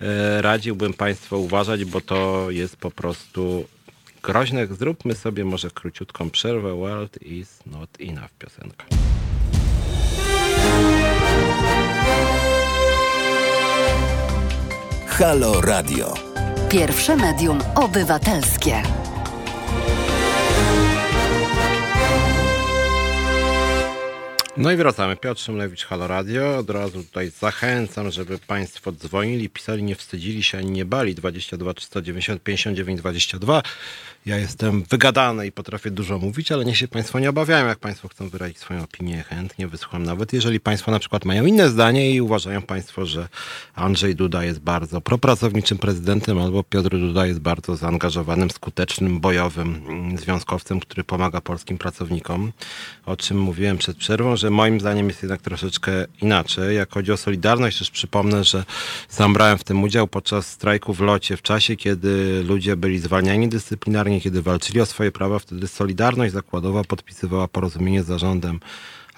[0.00, 3.64] e, radziłbym Państwu uważać, bo to jest po prostu
[4.22, 4.66] groźne.
[4.66, 6.74] Zróbmy sobie może króciutką przerwę.
[6.74, 8.84] World is not enough piosenka.
[15.20, 16.14] Halo Radio.
[16.68, 18.82] Pierwsze medium obywatelskie.
[24.56, 25.16] No i wracamy.
[25.16, 26.58] Piotr Szymlewicz, Halo Radio.
[26.58, 31.14] Od razu tutaj zachęcam, żeby Państwo dzwonili, pisali, nie wstydzili się ani nie bali.
[31.14, 33.62] 22 390 59 22.
[34.26, 37.66] Ja jestem wygadany i potrafię dużo mówić, ale niech się Państwo nie obawiają.
[37.66, 40.02] Jak Państwo chcą wyrazić swoją opinię, chętnie wysłucham.
[40.02, 43.28] Nawet jeżeli Państwo na przykład mają inne zdanie i uważają Państwo, że
[43.74, 50.18] Andrzej Duda jest bardzo propracowniczym prezydentem albo Piotr Duda jest bardzo zaangażowanym, skutecznym, bojowym mm,
[50.18, 52.52] związkowcem, który pomaga polskim pracownikom.
[53.06, 56.76] O czym mówiłem przed przerwą, że moim zdaniem jest jednak troszeczkę inaczej.
[56.76, 58.64] Jak chodzi o Solidarność, też przypomnę, że
[59.08, 63.48] sam brałem w tym udział podczas strajku w locie w czasie, kiedy ludzie byli zwalniani
[63.48, 68.60] dyscyplinarnie kiedy walczyli o swoje prawa, wtedy Solidarność Zakładowa podpisywała porozumienie z zarządem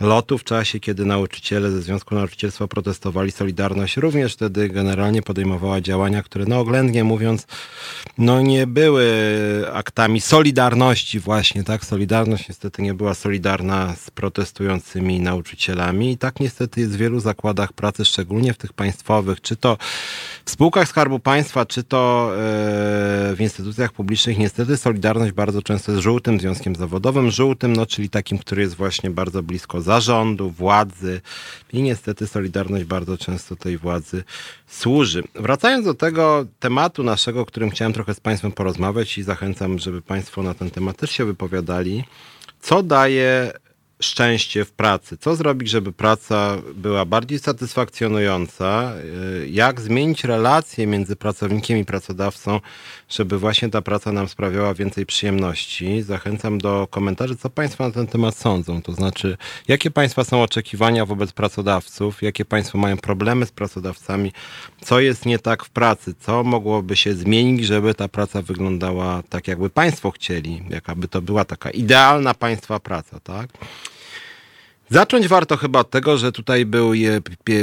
[0.03, 6.23] lotu w czasie, kiedy nauczyciele ze Związku Nauczycielstwa protestowali Solidarność, również wtedy generalnie podejmowała działania,
[6.23, 7.47] które no oględnie mówiąc,
[8.19, 9.07] no nie były
[9.73, 11.85] aktami Solidarności właśnie, tak?
[11.85, 16.13] Solidarność niestety nie była solidarna z protestującymi nauczycielami.
[16.13, 19.79] I tak niestety jest w wielu zakładach pracy, szczególnie w tych państwowych, czy to
[20.45, 22.37] w spółkach Skarbu Państwa, czy to e,
[23.35, 28.39] w instytucjach publicznych, niestety Solidarność bardzo często jest żółtym związkiem zawodowym, żółtym, no czyli takim,
[28.39, 31.21] który jest właśnie bardzo blisko zarządu, władzy
[31.73, 34.25] i niestety Solidarność bardzo często tej władzy
[34.67, 35.23] służy.
[35.35, 40.43] Wracając do tego tematu naszego, którym chciałem trochę z Państwem porozmawiać i zachęcam, żeby Państwo
[40.43, 42.05] na ten temat też się wypowiadali.
[42.61, 43.53] Co daje
[44.03, 45.17] szczęście w pracy?
[45.17, 48.93] Co zrobić, żeby praca była bardziej satysfakcjonująca?
[49.43, 52.61] Y, jak zmienić relacje między pracownikiem i pracodawcą,
[53.09, 56.03] żeby właśnie ta praca nam sprawiała więcej przyjemności?
[56.03, 58.83] Zachęcam do komentarzy, co Państwo na ten temat sądzą.
[58.83, 59.37] To znaczy,
[59.69, 62.23] jakie Państwa są oczekiwania wobec pracodawców?
[62.23, 64.33] Jakie Państwo mają problemy z pracodawcami?
[64.85, 66.15] Co jest nie tak w pracy?
[66.21, 70.63] Co mogłoby się zmienić, żeby ta praca wyglądała tak, jakby Państwo chcieli?
[70.71, 73.51] Jakaby to była taka idealna Państwa praca, tak?
[74.93, 76.93] Zacząć warto chyba od tego, że tutaj był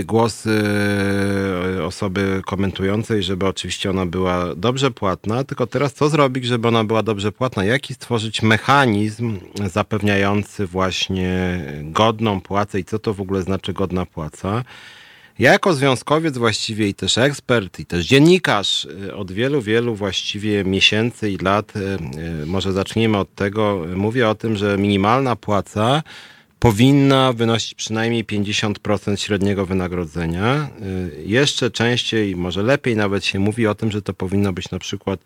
[0.05, 6.67] głos e, osoby komentującej, żeby oczywiście ona była dobrze płatna, tylko teraz co zrobić, żeby
[6.67, 7.65] ona była dobrze płatna?
[7.65, 9.39] Jaki stworzyć mechanizm
[9.71, 14.63] zapewniający właśnie godną płacę i co to w ogóle znaczy godna płaca?
[15.39, 20.63] Ja jako związkowiec właściwie i też ekspert, i też dziennikarz e, od wielu, wielu właściwie
[20.63, 26.03] miesięcy i lat, e, może zacznijmy od tego, mówię o tym, że minimalna płaca
[26.59, 30.69] powinna wynosić przynajmniej 50% średniego wynagrodzenia.
[30.81, 34.79] Y, jeszcze częściej, może lepiej nawet się mówi o tym, że to powinno być na
[34.79, 35.19] przykład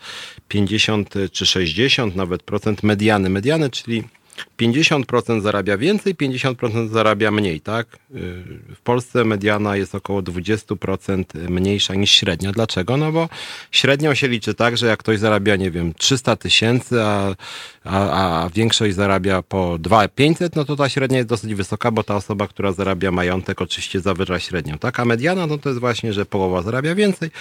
[0.47, 3.29] 50 czy 60 nawet procent mediany.
[3.29, 4.03] Mediany, czyli
[4.57, 7.87] 50% zarabia więcej, 50% zarabia mniej, tak?
[8.75, 12.51] W Polsce mediana jest około 20% mniejsza niż średnia.
[12.51, 12.97] Dlaczego?
[12.97, 13.29] No bo
[13.71, 17.35] średnią się liczy tak, że jak ktoś zarabia, nie wiem, 300 tysięcy, a,
[17.83, 22.15] a, a większość zarabia po 2500, no to ta średnia jest dosyć wysoka, bo ta
[22.15, 24.99] osoba, która zarabia majątek, oczywiście zawyża średnią, tak?
[24.99, 27.31] A mediana, no to jest właśnie, że połowa zarabia więcej,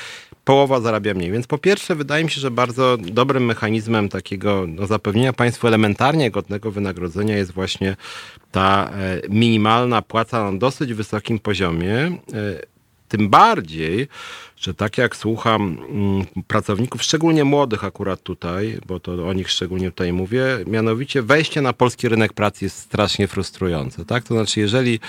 [0.45, 1.31] połowa zarabia mniej.
[1.31, 6.31] Więc po pierwsze, wydaje mi się, że bardzo dobrym mechanizmem takiego no, zapewnienia państwu elementarnie
[6.31, 7.97] godnego wynagrodzenia jest właśnie
[8.51, 11.95] ta e, minimalna płaca na dosyć wysokim poziomie.
[11.97, 12.13] E,
[13.09, 14.09] tym bardziej,
[14.63, 19.91] że tak jak słucham mm, pracowników, szczególnie młodych akurat tutaj, bo to o nich szczególnie
[19.91, 24.05] tutaj mówię, mianowicie wejście na polski rynek pracy jest strasznie frustrujące.
[24.05, 24.25] Tak?
[24.25, 25.01] To znaczy, jeżeli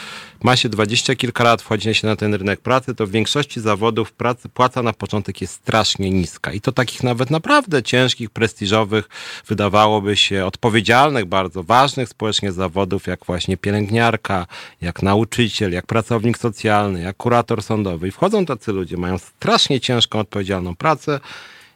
[0.43, 4.11] ma się dwadzieścia kilka lat, wchodzi się na ten rynek pracy, to w większości zawodów
[4.11, 6.53] pracy płaca na początek jest strasznie niska.
[6.53, 9.09] I to takich nawet naprawdę ciężkich, prestiżowych,
[9.47, 14.47] wydawałoby się odpowiedzialnych, bardzo ważnych społecznie zawodów, jak właśnie pielęgniarka,
[14.81, 18.07] jak nauczyciel, jak pracownik socjalny, jak kurator sądowy.
[18.07, 19.42] I wchodzą tacy ludzie, mają strasznie
[19.81, 21.19] ciężką, odpowiedzialną pracę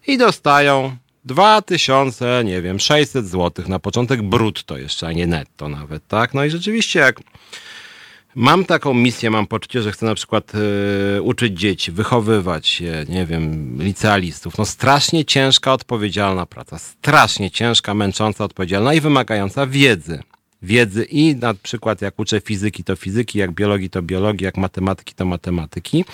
[0.07, 6.07] i dostają 2000, nie wiem, 600 zł na początek brutto jeszcze, a nie netto nawet,
[6.07, 6.33] tak?
[6.33, 7.19] No i rzeczywiście jak
[8.35, 10.51] mam taką misję, mam poczucie, że chcę na przykład
[11.17, 14.57] y, uczyć dzieci, wychowywać się, nie wiem, licealistów.
[14.57, 16.79] No strasznie ciężka, odpowiedzialna praca.
[16.79, 20.19] Strasznie ciężka, męcząca, odpowiedzialna i wymagająca wiedzy
[20.61, 25.13] wiedzy i na przykład jak uczę fizyki to fizyki, jak biologii to biologii, jak matematyki
[25.13, 26.05] to matematyki,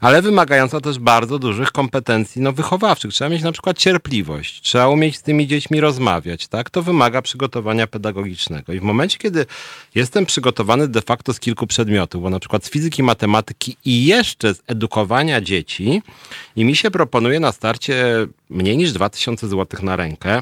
[0.00, 3.12] ale wymagająca też bardzo dużych kompetencji no, wychowawczych.
[3.12, 6.70] Trzeba mieć na przykład cierpliwość, trzeba umieć z tymi dziećmi rozmawiać, tak?
[6.70, 8.72] To wymaga przygotowania pedagogicznego.
[8.72, 9.46] I w momencie, kiedy
[9.94, 14.54] jestem przygotowany de facto z kilku przedmiotów, bo na przykład z fizyki, matematyki i jeszcze
[14.54, 16.02] z edukowania dzieci
[16.56, 20.40] i mi się proponuje na starcie mniej niż 2000 zł na rękę,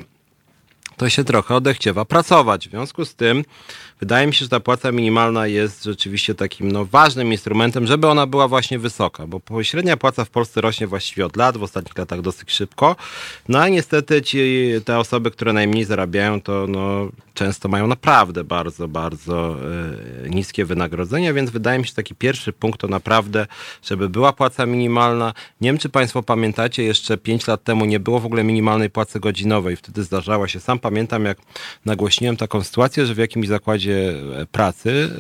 [1.01, 2.69] to się trochę odechciewa pracować.
[2.69, 3.45] W związku z tym
[4.01, 8.27] wydaje mi się, że ta płaca minimalna jest rzeczywiście takim no, ważnym instrumentem, żeby ona
[8.27, 12.21] była właśnie wysoka, bo średnia płaca w Polsce rośnie właściwie od lat, w ostatnich latach
[12.21, 12.97] dosyć szybko.
[13.49, 18.89] No a niestety ci, te osoby, które najmniej zarabiają, to no, często mają naprawdę bardzo,
[18.89, 19.57] bardzo
[20.27, 23.47] y, niskie wynagrodzenia, więc wydaje mi się, taki pierwszy punkt to naprawdę,
[23.83, 25.33] żeby była płaca minimalna.
[25.61, 29.21] Nie wiem, czy Państwo pamiętacie, jeszcze 5 lat temu nie było w ogóle minimalnej płacy
[29.21, 29.77] godzinowej.
[29.77, 31.39] Wtedy zdarzała się, sam pamiętam, jak
[31.85, 35.11] nagłośniłem taką sytuację, że w jakimś zakładzie e, pracy,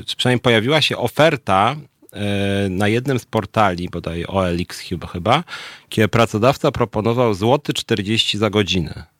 [0.00, 1.76] e, czy przynajmniej pojawiła się oferta
[2.70, 5.44] na jednym z portali, bodaj OLX chyba,
[5.88, 9.13] kiedy pracodawca proponował złoty 40 za godzinę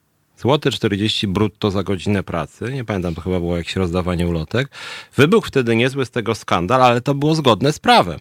[0.45, 2.73] złoty 40 brutto za godzinę pracy.
[2.73, 4.69] Nie pamiętam, to chyba było jakieś rozdawanie ulotek.
[5.15, 8.19] Wybuchł wtedy niezły z tego skandal, ale to było zgodne z prawem.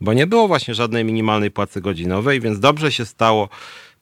[0.00, 3.48] Bo nie było właśnie żadnej minimalnej płacy godzinowej, więc dobrze się stało,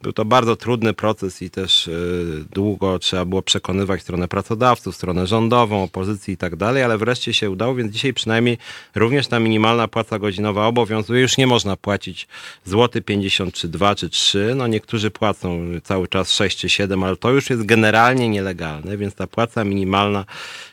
[0.03, 5.27] był to bardzo trudny proces i też y, długo trzeba było przekonywać stronę pracodawców, stronę
[5.27, 8.59] rządową, opozycji i tak dalej, ale wreszcie się udało, więc dzisiaj przynajmniej
[8.95, 11.23] również ta minimalna płaca godzinowa obowiązuje.
[11.23, 12.29] Już nie można płacić
[12.65, 14.53] złoty 50 czy 2 czy 3.
[14.57, 19.15] No niektórzy płacą cały czas 6 czy 7, ale to już jest generalnie nielegalne, więc
[19.15, 20.25] ta płaca minimalna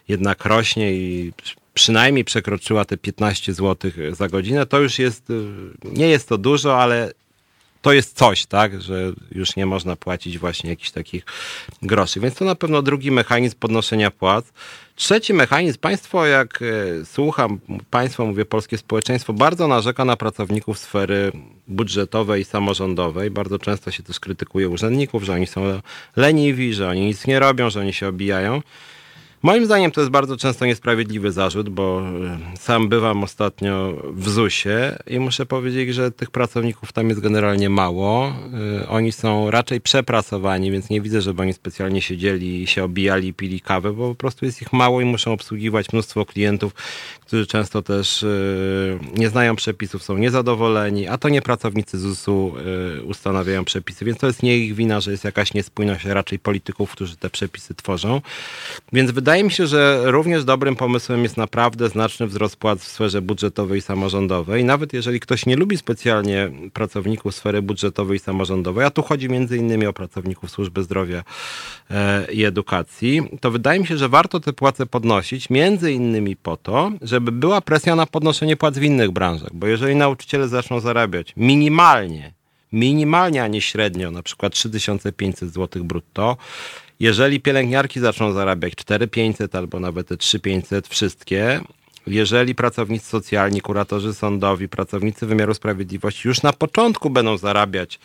[0.08, 1.34] jednak rośnie i
[1.74, 4.66] przynajmniej przekroczyła te 15 zł za godzinę.
[4.66, 5.44] To już jest, y,
[5.84, 7.14] nie jest to dużo, ale
[7.82, 11.26] to jest coś, tak, że już nie można płacić właśnie jakichś takich
[11.82, 12.20] groszy.
[12.20, 14.46] Więc to na pewno drugi mechanizm podnoszenia płac.
[14.96, 17.60] Trzeci mechanizm, państwo, jak e, słucham,
[17.90, 21.32] państwo, mówię polskie społeczeństwo, bardzo narzeka na pracowników sfery
[21.68, 23.32] budżetowej i samorządowej.
[23.32, 25.82] Bardzo często się też krytykuje urzędników, że oni są
[26.16, 28.62] leniwi, że oni nic nie robią, że oni się obijają.
[29.42, 34.98] Moim zdaniem to jest bardzo często niesprawiedliwy zarzut, bo e, sam bywam ostatnio w ZUS-ie
[35.08, 38.34] i muszę powiedzieć, że tych pracowników tam jest generalnie mało.
[38.82, 43.62] E, oni są raczej przepracowani, więc nie widzę, żeby oni specjalnie siedzieli się obijali, pili
[43.62, 46.74] kawę, bo po prostu jest ich mało i muszą obsługiwać mnóstwo klientów,
[47.22, 48.28] którzy często też e,
[49.18, 52.54] nie znają przepisów, są niezadowoleni, a to nie pracownicy ZUS-u
[53.06, 57.18] ustanawiają przepisy, więc to jest nie ich wina, że jest jakaś niespójność, raczej polityków, którzy
[57.18, 58.22] te przepisy tworzą.
[58.94, 62.88] Więc wydaje Wydaje mi się, że również dobrym pomysłem jest naprawdę znaczny wzrost płac w
[62.88, 64.64] sferze budżetowej i samorządowej.
[64.64, 69.58] Nawet jeżeli ktoś nie lubi specjalnie pracowników sfery budżetowej i samorządowej, a tu chodzi między
[69.58, 71.24] innymi o pracowników służby zdrowia
[71.92, 76.58] e, i edukacji, to wydaje mi się, że warto te płace podnosić, między innymi po
[76.58, 79.50] to, żeby była presja na podnoszenie płac w innych branżach.
[79.54, 82.34] Bo jeżeli nauczyciele zaczną zarabiać minimalnie,
[82.72, 86.38] minimalnie, a nie średnio, na przykład 3500 zł brutto,
[87.00, 91.62] jeżeli pielęgniarki zaczną zarabiać 4500 albo nawet te 3500 wszystkie,
[92.08, 98.00] jeżeli pracownicy socjalni, kuratorzy sądowi, pracownicy wymiaru sprawiedliwości już na początku będą zarabiać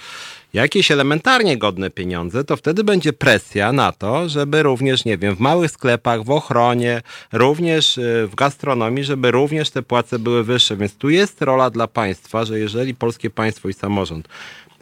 [0.54, 5.40] jakieś elementarnie godne pieniądze, to wtedy będzie presja na to, żeby również, nie wiem, w
[5.40, 7.02] małych sklepach, w ochronie,
[7.32, 10.76] również y, w gastronomii, żeby również te płace były wyższe.
[10.76, 14.28] Więc tu jest rola dla państwa, że jeżeli polskie państwo i samorząd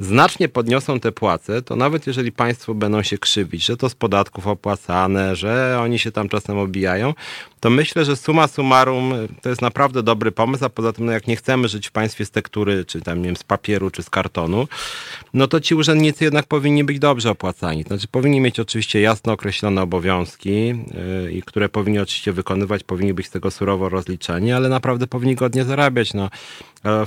[0.00, 4.46] znacznie podniosą te płace, to nawet jeżeli państwo będą się krzywić, że to z podatków
[4.46, 7.14] opłacane, że oni się tam czasem obijają,
[7.60, 11.26] to myślę, że suma summarum to jest naprawdę dobry pomysł, a poza tym no jak
[11.26, 14.10] nie chcemy żyć w państwie z tektury, czy tam nie wiem, z papieru, czy z
[14.10, 14.68] kartonu,
[15.34, 17.82] no to ci urzędnicy jednak powinni być dobrze opłacani.
[17.82, 20.66] Znaczy powinni mieć oczywiście jasno określone obowiązki,
[21.30, 25.64] yy, które powinni oczywiście wykonywać, powinni być z tego surowo rozliczeni, ale naprawdę powinni godnie
[25.64, 26.14] zarabiać.
[26.14, 26.30] No.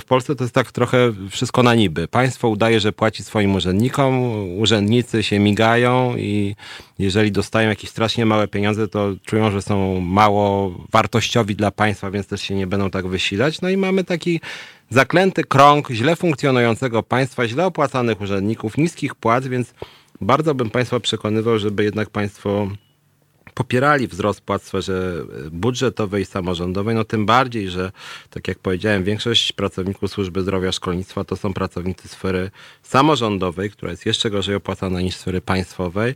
[0.00, 2.08] W Polsce to jest tak trochę wszystko na niby.
[2.08, 4.22] Państwo udaje, że płaci swoim urzędnikom,
[4.58, 6.56] urzędnicy się migają i
[6.98, 12.26] jeżeli dostają jakieś strasznie małe pieniądze, to czują, że są mało wartościowi dla państwa, więc
[12.26, 13.60] też się nie będą tak wysilać.
[13.60, 14.40] No i mamy taki
[14.90, 19.74] zaklęty krąg źle funkcjonującego państwa, źle opłacanych urzędników, niskich płac, więc
[20.20, 22.68] bardzo bym państwa przekonywał, żeby jednak państwo
[23.54, 27.92] popierali wzrost płac w sferze budżetowej i samorządowej, no tym bardziej, że
[28.30, 32.50] tak jak powiedziałem, większość pracowników służby zdrowia, szkolnictwa to są pracownicy sfery
[32.82, 36.14] samorządowej, która jest jeszcze gorzej opłacana niż sfery państwowej.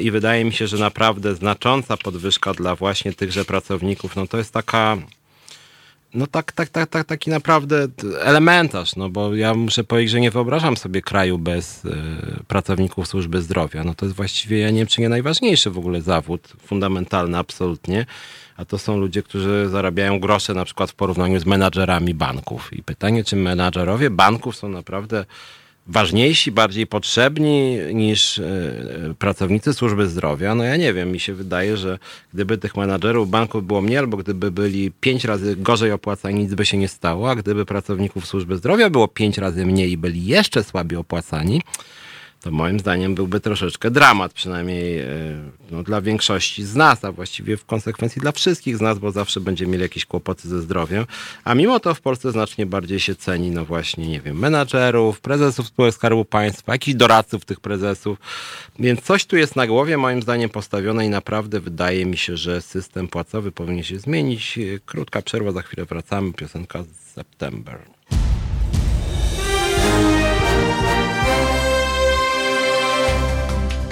[0.00, 4.52] I wydaje mi się, że naprawdę znacząca podwyżka dla właśnie tychże pracowników, no to jest
[4.52, 4.96] taka
[6.14, 7.86] no tak, tak, tak, tak, taki naprawdę
[8.20, 11.90] elementarz, no bo ja muszę powiedzieć, że nie wyobrażam sobie kraju bez y,
[12.48, 13.84] pracowników służby zdrowia.
[13.84, 18.06] No to jest właściwie, ja nie wiem, czy nie najważniejszy w ogóle zawód, fundamentalny absolutnie,
[18.56, 22.72] a to są ludzie, którzy zarabiają grosze na przykład w porównaniu z menadżerami banków.
[22.72, 25.24] I pytanie, czy menadżerowie banków są naprawdę
[25.86, 28.44] ważniejsi, bardziej potrzebni niż e,
[29.18, 30.54] pracownicy służby zdrowia.
[30.54, 31.98] No ja nie wiem, mi się wydaje, że
[32.34, 36.66] gdyby tych menadżerów banków było mniej, albo gdyby byli pięć razy gorzej opłacani, nic by
[36.66, 40.64] się nie stało, a gdyby pracowników służby zdrowia było pięć razy mniej i byli jeszcze
[40.64, 41.62] słabiej opłacani,
[42.42, 45.06] to moim zdaniem byłby troszeczkę dramat, przynajmniej e,
[45.70, 49.40] no, dla większości z nas, a właściwie w konsekwencji dla wszystkich z nas, bo zawsze
[49.40, 51.06] będziemy mieli jakieś kłopoty ze zdrowiem.
[51.44, 55.66] A mimo to w Polsce znacznie bardziej się ceni, no właśnie, nie wiem, menadżerów, prezesów
[55.66, 58.18] spółek Skarbu Państwa, jakichś doradców tych prezesów.
[58.78, 62.62] Więc coś tu jest na głowie, moim zdaniem, postawione i naprawdę wydaje mi się, że
[62.62, 64.58] system płacowy powinien się zmienić.
[64.86, 66.32] Krótka przerwa, za chwilę wracamy.
[66.32, 67.91] Piosenka z September.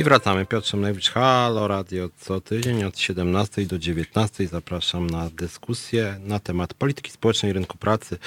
[0.00, 0.46] I wracamy.
[0.46, 4.46] Piotr Szymlewicz, Halo Radio co tydzień od 17 do 19.
[4.46, 8.18] Zapraszam na dyskusję na temat polityki społecznej, rynku pracy,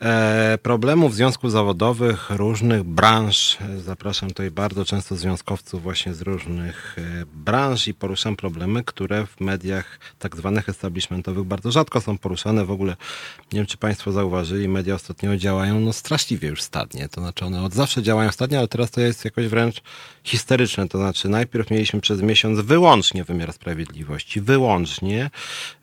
[0.00, 3.58] e, problemów związków zawodowych, różnych branż.
[3.84, 9.40] Zapraszam tutaj bardzo często związkowców właśnie z różnych e, branż i poruszam problemy, które w
[9.40, 12.64] mediach tak zwanych establishmentowych bardzo rzadko są poruszane.
[12.64, 12.96] W ogóle
[13.52, 17.08] nie wiem, czy Państwo zauważyli, media ostatnio działają no straszliwie już stadnie.
[17.08, 19.82] To znaczy one od zawsze działają stadnie, ale teraz to jest jakoś wręcz
[20.24, 20.88] histeryczne.
[20.88, 24.40] To znaczy najpierw mieliśmy przez miesiąc wyłącznie wymiar sprawiedliwości.
[24.40, 25.30] Wyłącznie.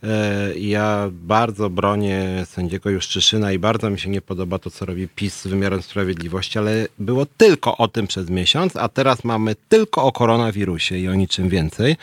[0.03, 5.07] E, ja bardzo bronię sędziego Juszczyszyna i bardzo mi się nie podoba to, co robi
[5.07, 10.03] PiS z wymiarem sprawiedliwości, ale było tylko o tym przez miesiąc, a teraz mamy tylko
[10.03, 11.95] o koronawirusie i o niczym więcej.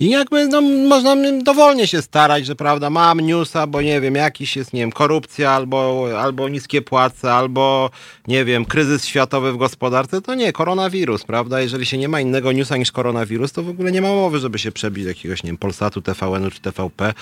[0.00, 4.56] I jakby no, można dowolnie się starać, że prawda, mam newsa, bo nie wiem, jakiś
[4.56, 7.90] jest, nie wiem, korupcja albo, albo niskie płace, albo
[8.28, 11.60] nie wiem, kryzys światowy w gospodarce, to nie, koronawirus, prawda?
[11.60, 14.58] Jeżeli się nie ma innego newsa niż koronawirus, to w ogóle nie ma mowy, żeby
[14.58, 17.14] się przebić jakiegoś, nie wiem, Polsatu, TVN-u czy TVP.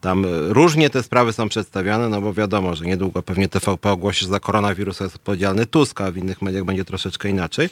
[0.00, 4.30] Tam różnie te sprawy są przedstawiane, no bo wiadomo, że niedługo pewnie TVP ogłosi, że
[4.30, 7.68] za koronawirus jest odpowiedzialny Tusk, a w innych mediach będzie troszeczkę inaczej.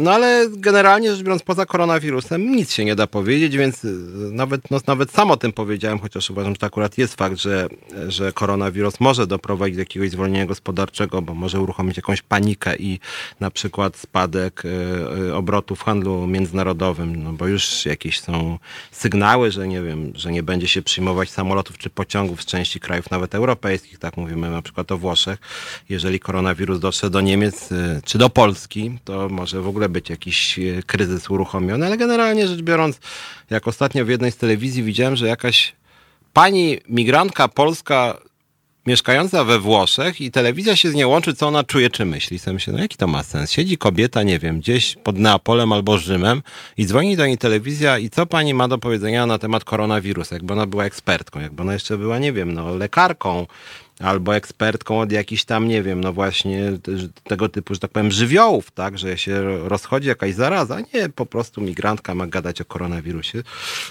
[0.00, 3.86] No ale generalnie rzecz biorąc, poza koronawirusem nic się nie da powiedzieć, więc
[4.30, 7.68] nawet, no, nawet sam o tym powiedziałem, chociaż uważam, że to akurat jest fakt, że,
[8.08, 13.00] że koronawirus może doprowadzić do jakiegoś zwolnienia gospodarczego, bo może uruchomić jakąś panikę i
[13.40, 14.62] na przykład spadek
[15.28, 18.58] e, obrotu w handlu międzynarodowym, no bo już jakieś są
[18.90, 23.10] sygnały, że nie wiem, że nie będzie się przyjmować samolotów czy pociągów z części krajów
[23.10, 25.38] nawet europejskich, tak mówimy na przykład o Włoszech.
[25.88, 30.58] Jeżeli koronawirus dotrze do Niemiec e, czy do Polski, to może w ogóle być jakiś
[30.58, 33.00] e, kryzys uruchomiony, ale generalnie rzecz biorąc,
[33.50, 35.72] jak ostatnio w jednej z telewizji widziałem, że jakaś
[36.32, 38.18] pani migrantka polska
[38.90, 42.38] mieszkająca we Włoszech i telewizja się z nią łączy, co ona czuje czy myśli.
[42.38, 43.50] Sam się, no jaki to ma sens?
[43.50, 46.42] Siedzi kobieta, nie wiem, gdzieś pod Neapolem albo Rzymem
[46.76, 50.34] i dzwoni do niej telewizja i co pani ma do powiedzenia na temat koronawirusa?
[50.34, 53.46] Jakby ona była ekspertką, jakby ona jeszcze była, nie wiem, no lekarką,
[54.00, 56.72] albo ekspertką od jakichś tam, nie wiem, no właśnie
[57.24, 60.78] tego typu, że tak powiem, żywiołów, tak, że się rozchodzi jakaś zaraza.
[60.94, 63.42] Nie, po prostu migrantka ma gadać o koronawirusie.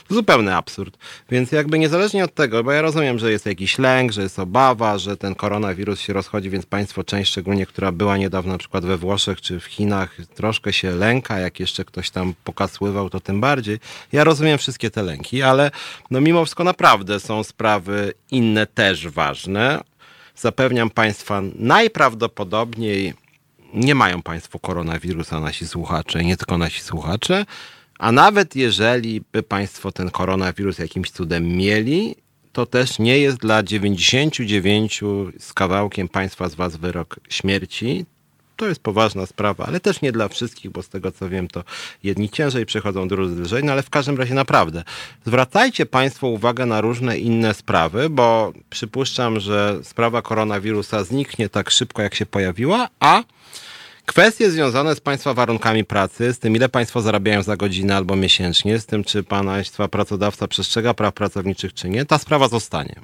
[0.09, 0.97] Zupełny absurd.
[1.31, 4.97] Więc jakby niezależnie od tego, bo ja rozumiem, że jest jakiś lęk, że jest obawa,
[4.97, 8.97] że ten koronawirus się rozchodzi, więc państwo, część szczególnie, która była niedawno na przykład we
[8.97, 13.79] Włoszech czy w Chinach, troszkę się lęka, jak jeszcze ktoś tam pokasływał, to tym bardziej.
[14.11, 15.71] Ja rozumiem wszystkie te lęki, ale
[16.11, 19.89] no mimo wszystko naprawdę są sprawy inne też ważne
[20.39, 23.13] zapewniam Państwa, najprawdopodobniej
[23.73, 27.45] nie mają Państwo koronawirusa, nasi słuchacze, nie tylko nasi słuchacze.
[27.99, 32.15] A nawet jeżeli by Państwo ten koronawirus jakimś cudem mieli,
[32.53, 35.01] to też nie jest dla 99
[35.39, 38.05] z kawałkiem Państwa z Was wyrok śmierci.
[38.59, 41.63] To jest poważna sprawa, ale też nie dla wszystkich, bo z tego co wiem, to
[42.03, 44.83] jedni ciężej przechodzą, drudzy lżej, no ale w każdym razie naprawdę.
[45.25, 52.01] Zwracajcie Państwo uwagę na różne inne sprawy, bo przypuszczam, że sprawa koronawirusa zniknie tak szybko,
[52.01, 53.23] jak się pojawiła, a
[54.05, 58.79] Kwestie związane z Państwa warunkami pracy, z tym ile Państwo zarabiają za godzinę albo miesięcznie,
[58.79, 62.95] z tym czy Państwa pracodawca przestrzega praw pracowniczych czy nie, ta sprawa zostanie.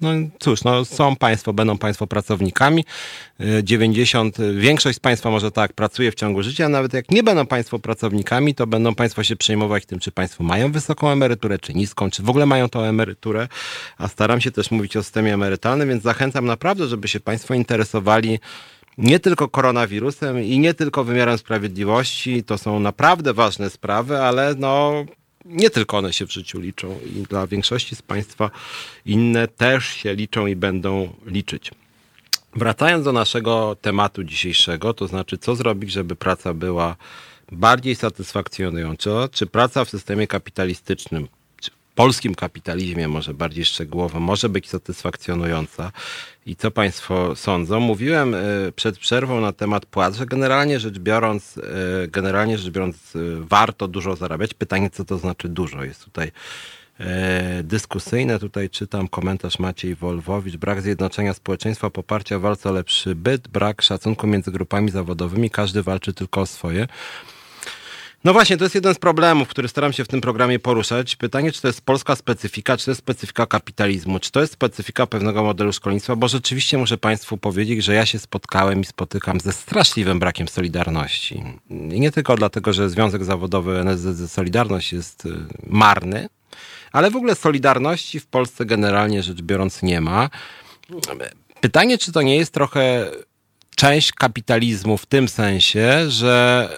[0.00, 2.84] No cóż, no są Państwo, będą Państwo pracownikami.
[3.62, 7.46] 90, większość z Państwa może tak pracuje w ciągu życia, a nawet jak nie będą
[7.46, 12.10] Państwo pracownikami, to będą Państwo się przejmować tym, czy Państwo mają wysoką emeryturę, czy niską,
[12.10, 13.48] czy w ogóle mają tą emeryturę.
[13.98, 18.38] A staram się też mówić o systemie emerytalnym, więc zachęcam naprawdę, żeby się Państwo interesowali
[18.98, 22.44] nie tylko koronawirusem i nie tylko wymiarem sprawiedliwości.
[22.44, 25.04] To są naprawdę ważne sprawy, ale no,
[25.48, 28.50] nie tylko one się w życiu liczą i dla większości z Państwa
[29.06, 31.70] inne też się liczą i będą liczyć.
[32.56, 36.96] Wracając do naszego tematu dzisiejszego, to znaczy co zrobić, żeby praca była
[37.52, 41.28] bardziej satysfakcjonująca, czy praca w systemie kapitalistycznym
[41.98, 45.92] polskim kapitalizmie, może bardziej szczegółowo, może być satysfakcjonująca.
[46.46, 47.80] I co Państwo sądzą?
[47.80, 48.38] Mówiłem e,
[48.76, 53.88] przed przerwą na temat płac, że generalnie rzecz biorąc, e, generalnie rzecz biorąc, e, warto
[53.88, 54.54] dużo zarabiać.
[54.54, 55.84] Pytanie, co to znaczy dużo?
[55.84, 56.32] Jest tutaj
[57.64, 58.38] dyskusyjne.
[58.38, 60.56] Tutaj czytam komentarz Maciej Wolwowicz.
[60.56, 65.50] Brak zjednoczenia społeczeństwa, poparcia walce o lepszy byt, brak szacunku między grupami zawodowymi.
[65.50, 66.88] Każdy walczy tylko o swoje.
[68.28, 71.16] No właśnie, to jest jeden z problemów, który staram się w tym programie poruszać.
[71.16, 75.06] Pytanie, czy to jest polska specyfika, czy to jest specyfika kapitalizmu, czy to jest specyfika
[75.06, 79.52] pewnego modelu szkolnictwa, bo rzeczywiście muszę Państwu powiedzieć, że ja się spotkałem i spotykam ze
[79.52, 81.44] straszliwym brakiem solidarności.
[81.70, 85.30] I nie tylko dlatego, że Związek Zawodowy NSZZ Solidarność jest y,
[85.66, 86.28] marny,
[86.92, 90.30] ale w ogóle solidarności w Polsce generalnie rzecz biorąc nie ma.
[91.60, 93.10] Pytanie, czy to nie jest trochę
[93.76, 96.68] część kapitalizmu w tym sensie, że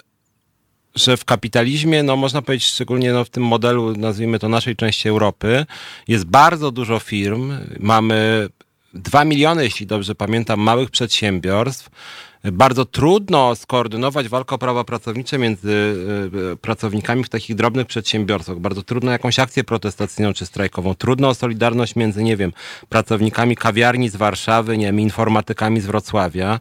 [0.95, 5.09] że w kapitalizmie, no można powiedzieć, szczególnie no, w tym modelu, nazwijmy to naszej części
[5.09, 5.65] Europy,
[6.07, 7.53] jest bardzo dużo firm.
[7.79, 8.49] Mamy
[8.93, 11.89] dwa miliony, jeśli dobrze pamiętam, małych przedsiębiorstw
[12.43, 15.95] bardzo trudno skoordynować walkę o prawa pracownicze między
[16.53, 18.59] e, pracownikami w takich drobnych przedsiębiorstwach.
[18.59, 20.95] Bardzo trudno jakąś akcję protestacyjną czy strajkową.
[20.95, 22.53] Trudno o solidarność między, nie wiem,
[22.89, 26.59] pracownikami kawiarni z Warszawy, nie wiem, informatykami z Wrocławia.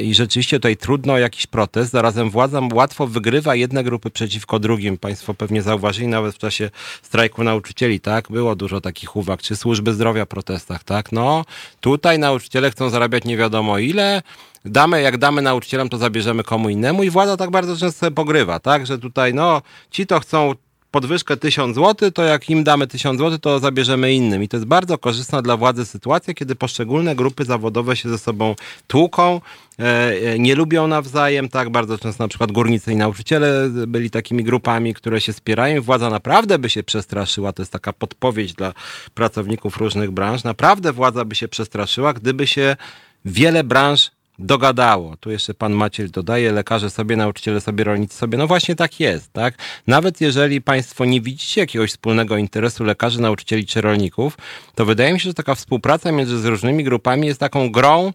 [0.00, 1.92] I rzeczywiście tutaj trudno jakiś protest.
[1.92, 4.98] Zarazem władza łatwo wygrywa jedne grupy przeciwko drugim.
[4.98, 6.70] Państwo pewnie zauważyli nawet w czasie
[7.02, 8.28] strajku nauczycieli, tak?
[8.30, 11.12] Było dużo takich uwag, czy służby zdrowia protestach, tak?
[11.12, 11.44] No,
[11.80, 14.22] tutaj nauczyciele chcą zarabiać nie wiadomo ile,
[14.64, 18.86] damy, jak damy nauczycielom, to zabierzemy komu innemu i władza tak bardzo często pogrywa, tak,
[18.86, 20.54] że tutaj no, ci to chcą
[20.90, 24.42] podwyżkę 1000 zł, to jak im damy 1000 zł, to zabierzemy innym.
[24.42, 28.54] I to jest bardzo korzystna dla władzy sytuacja, kiedy poszczególne grupy zawodowe się ze sobą
[28.86, 29.40] tłuką,
[29.78, 34.44] e, e, nie lubią nawzajem, tak, bardzo często na przykład górnicy i nauczyciele byli takimi
[34.44, 35.82] grupami, które się spierają.
[35.82, 38.72] Władza naprawdę by się przestraszyła, to jest taka podpowiedź dla
[39.14, 42.76] pracowników różnych branż, naprawdę władza by się przestraszyła, gdyby się
[43.24, 45.16] wiele branż dogadało.
[45.16, 48.38] Tu jeszcze pan Maciej dodaje, lekarze sobie, nauczyciele sobie, rolnicy sobie.
[48.38, 49.54] No właśnie tak jest, tak?
[49.86, 54.38] Nawet jeżeli państwo nie widzicie jakiegoś wspólnego interesu lekarzy, nauczycieli czy rolników,
[54.74, 58.12] to wydaje mi się, że taka współpraca między różnymi grupami jest taką grą,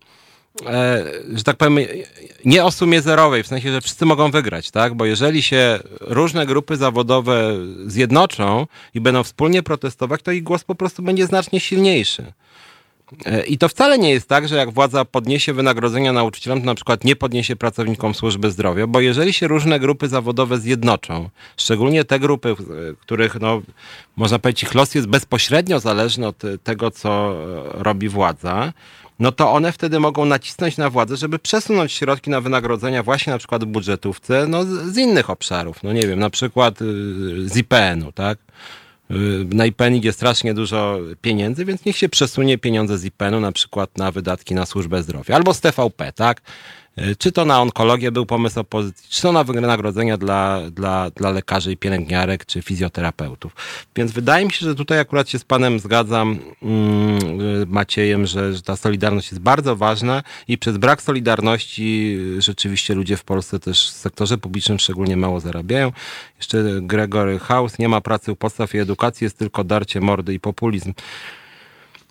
[0.65, 1.03] e,
[1.33, 1.77] że tak powiem,
[2.45, 4.93] nie o sumie zerowej, w sensie, że wszyscy mogą wygrać, tak?
[4.93, 10.75] Bo jeżeli się różne grupy zawodowe zjednoczą i będą wspólnie protestować, to ich głos po
[10.75, 12.33] prostu będzie znacznie silniejszy.
[13.25, 16.75] E, I to wcale nie jest tak, że jak władza podniesie wynagrodzenia nauczycielom, to na
[16.75, 22.19] przykład nie podniesie pracownikom służby zdrowia, bo jeżeli się różne grupy zawodowe zjednoczą, szczególnie te
[22.19, 22.55] grupy,
[22.99, 23.61] których no,
[24.15, 27.35] można powiedzieć, ich los jest bezpośrednio zależny od tego, co
[27.73, 28.73] robi władza,
[29.19, 33.39] no to one wtedy mogą nacisnąć na władzę, żeby przesunąć środki na wynagrodzenia właśnie na
[33.39, 36.85] przykład w budżetówce, no z innych obszarów, no nie wiem, na przykład y,
[37.49, 38.37] z IPN-u, tak?
[39.11, 43.51] Y, na IPN idzie strasznie dużo pieniędzy, więc niech się przesunie pieniądze z IPN-u na
[43.51, 46.41] przykład na wydatki na służbę zdrowia albo z TVP, tak?
[46.97, 51.29] Y, czy to na onkologię był pomysł opozycji, czy to na wynagrodzenia dla, dla, dla
[51.29, 53.55] lekarzy i pielęgniarek, czy fizjoterapeutów.
[53.95, 58.53] Więc wydaje mi się, że tutaj akurat się z panem zgadzam, mm, y, Maciejem, że,
[58.53, 63.91] że ta solidarność jest bardzo ważna i przez brak solidarności rzeczywiście ludzie w Polsce też
[63.91, 65.91] w sektorze publicznym szczególnie mało zarabiają.
[66.37, 70.39] Jeszcze Gregory House, nie ma pracy u podstaw i edukacji, jest tylko darcie mordy i
[70.39, 70.93] populizm.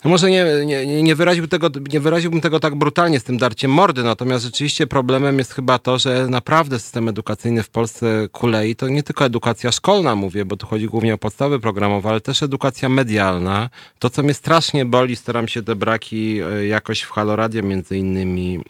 [0.05, 3.71] No może nie, nie, nie, wyraził tego, nie wyraziłbym tego tak brutalnie z tym darciem
[3.71, 8.89] mordy, natomiast rzeczywiście problemem jest chyba to, że naprawdę system edukacyjny w Polsce kulei to
[8.89, 12.89] nie tylko edukacja szkolna, mówię, bo tu chodzi głównie o podstawy programowe, ale też edukacja
[12.89, 13.71] medialna.
[13.99, 18.61] To, co mnie strasznie boli, staram się te braki e, jakoś w Haloradio między innymi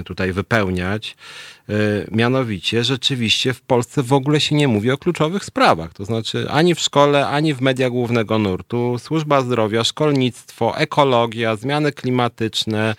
[0.00, 1.16] e, tutaj wypełniać.
[1.72, 1.74] E,
[2.10, 5.92] mianowicie, rzeczywiście w Polsce w ogóle się nie mówi o kluczowych sprawach.
[5.94, 8.98] To znaczy ani w szkole, ani w mediach głównego nurtu.
[8.98, 12.94] Służba zdrowia, szkolnictwo, ekologia, zmiany klimatyczne,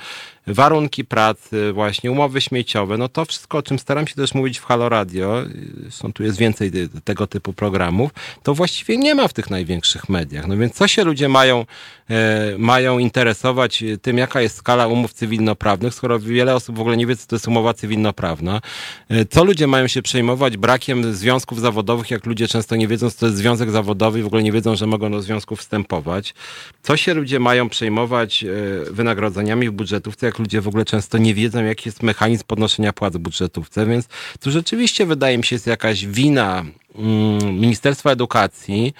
[0.47, 4.65] warunki pracy, właśnie umowy śmieciowe, no to wszystko, o czym staram się też mówić w
[4.65, 5.43] Halo Radio,
[5.81, 6.71] zresztą tu jest więcej
[7.03, 8.11] tego typu programów,
[8.43, 10.47] to właściwie nie ma w tych największych mediach.
[10.47, 11.65] No więc co się ludzie mają,
[12.09, 17.07] e, mają interesować tym, jaka jest skala umów cywilnoprawnych, skoro wiele osób w ogóle nie
[17.07, 18.61] wie, co to jest umowa cywilnoprawna.
[19.09, 23.19] E, co ludzie mają się przejmować brakiem związków zawodowych, jak ludzie często nie wiedzą, co
[23.19, 26.33] to jest związek zawodowy i w ogóle nie wiedzą, że mogą do związków wstępować.
[26.81, 28.47] Co się ludzie mają przejmować e,
[28.91, 33.13] wynagrodzeniami w budżetówce, jak ludzie w ogóle często nie wiedzą, jaki jest mechanizm podnoszenia płac
[33.13, 34.07] w budżetówce, więc
[34.39, 36.65] tu rzeczywiście wydaje mi się jest jakaś wina
[36.95, 38.93] mm, Ministerstwa Edukacji,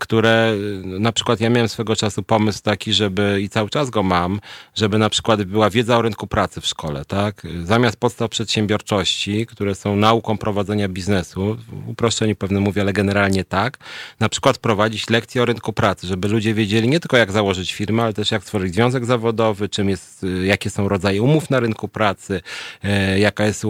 [0.00, 0.54] które
[0.84, 4.40] na przykład ja miałem swego czasu pomysł taki, żeby i cały czas go mam,
[4.74, 7.46] żeby na przykład była wiedza o rynku pracy w szkole, tak?
[7.64, 13.78] Zamiast podstaw przedsiębiorczości, które są nauką prowadzenia biznesu, w uproszczeniu mówię, ale generalnie tak,
[14.20, 18.02] na przykład prowadzić lekcje o rynku pracy, żeby ludzie wiedzieli nie tylko jak założyć firmę,
[18.02, 21.88] ale też jak stworzyć związek zawodowy, czym jest, y, jakie są rodzaje umów na rynku
[21.88, 22.40] pracy,
[22.84, 23.64] y, jaka jest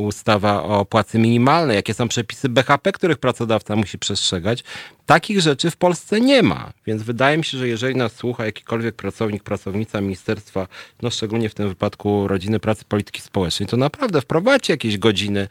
[0.00, 4.64] ustawa o płacy minimalnej, jakie są przepisy BHP, których pracodawca musi przestrzegać.
[5.06, 8.94] Takich rzeczy w Polsce nie ma, więc wydaje mi się, że jeżeli nas słucha jakikolwiek
[8.94, 10.66] pracownik, pracownica ministerstwa,
[11.02, 15.48] no szczególnie w tym wypadku Rodziny Pracy Polityki Społecznej, to naprawdę wprowadźcie jakieś godziny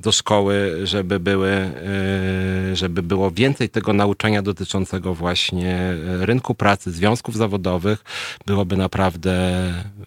[0.00, 5.96] do szkoły, żeby były, e, żeby było więcej tego nauczania dotyczącego właśnie e,
[6.26, 8.04] rynku pracy, związków zawodowych,
[8.46, 9.62] byłoby naprawdę,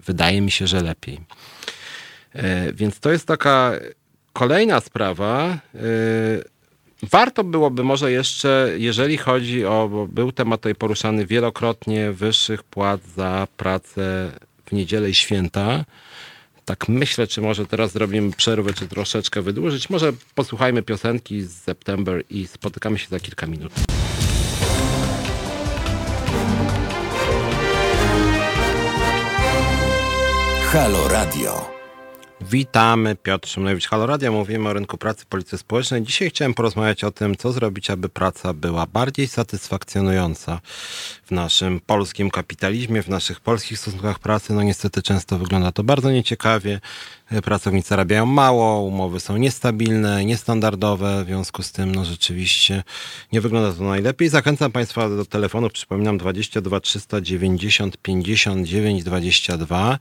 [0.05, 1.19] wydaje mi się, że lepiej.
[2.33, 3.71] E, więc to jest taka
[4.33, 5.57] kolejna sprawa.
[7.03, 13.01] Warto byłoby może jeszcze, jeżeli chodzi o, bo był temat tutaj poruszany wielokrotnie, wyższych płat
[13.15, 14.31] za pracę
[14.65, 15.85] w niedzielę i święta.
[16.65, 19.89] Tak myślę, czy może teraz zrobimy przerwę, czy troszeczkę wydłużyć.
[19.89, 23.73] Może posłuchajmy piosenki z September i spotykamy się za kilka minut.
[30.71, 31.74] Halo Radio.
[32.41, 34.31] Witamy, Piotr Szymlewicz, Halo Radio.
[34.31, 36.03] Mówimy o rynku pracy, polityce społecznej.
[36.03, 40.59] Dzisiaj chciałem porozmawiać o tym, co zrobić, aby praca była bardziej satysfakcjonująca
[41.23, 44.53] w naszym polskim kapitalizmie, w naszych polskich stosunkach pracy.
[44.53, 46.79] No niestety często wygląda to bardzo nieciekawie.
[47.43, 52.83] Pracownicy zarabiają mało, umowy są niestabilne, niestandardowe, w związku z tym no rzeczywiście
[53.31, 54.29] nie wygląda to najlepiej.
[54.29, 59.99] Zachęcam Państwa do telefonu, przypominam 22 390 59 22.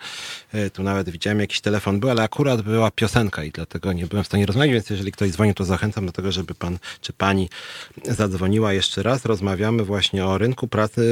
[0.73, 4.27] Tu nawet widziałem jakiś telefon był, ale akurat była piosenka i dlatego nie byłem w
[4.27, 7.49] stanie rozmawiać, więc jeżeli ktoś dzwoni, to zachęcam do tego, żeby Pan czy Pani
[8.05, 9.25] zadzwoniła jeszcze raz.
[9.25, 11.03] Rozmawiamy właśnie o rynku pracy.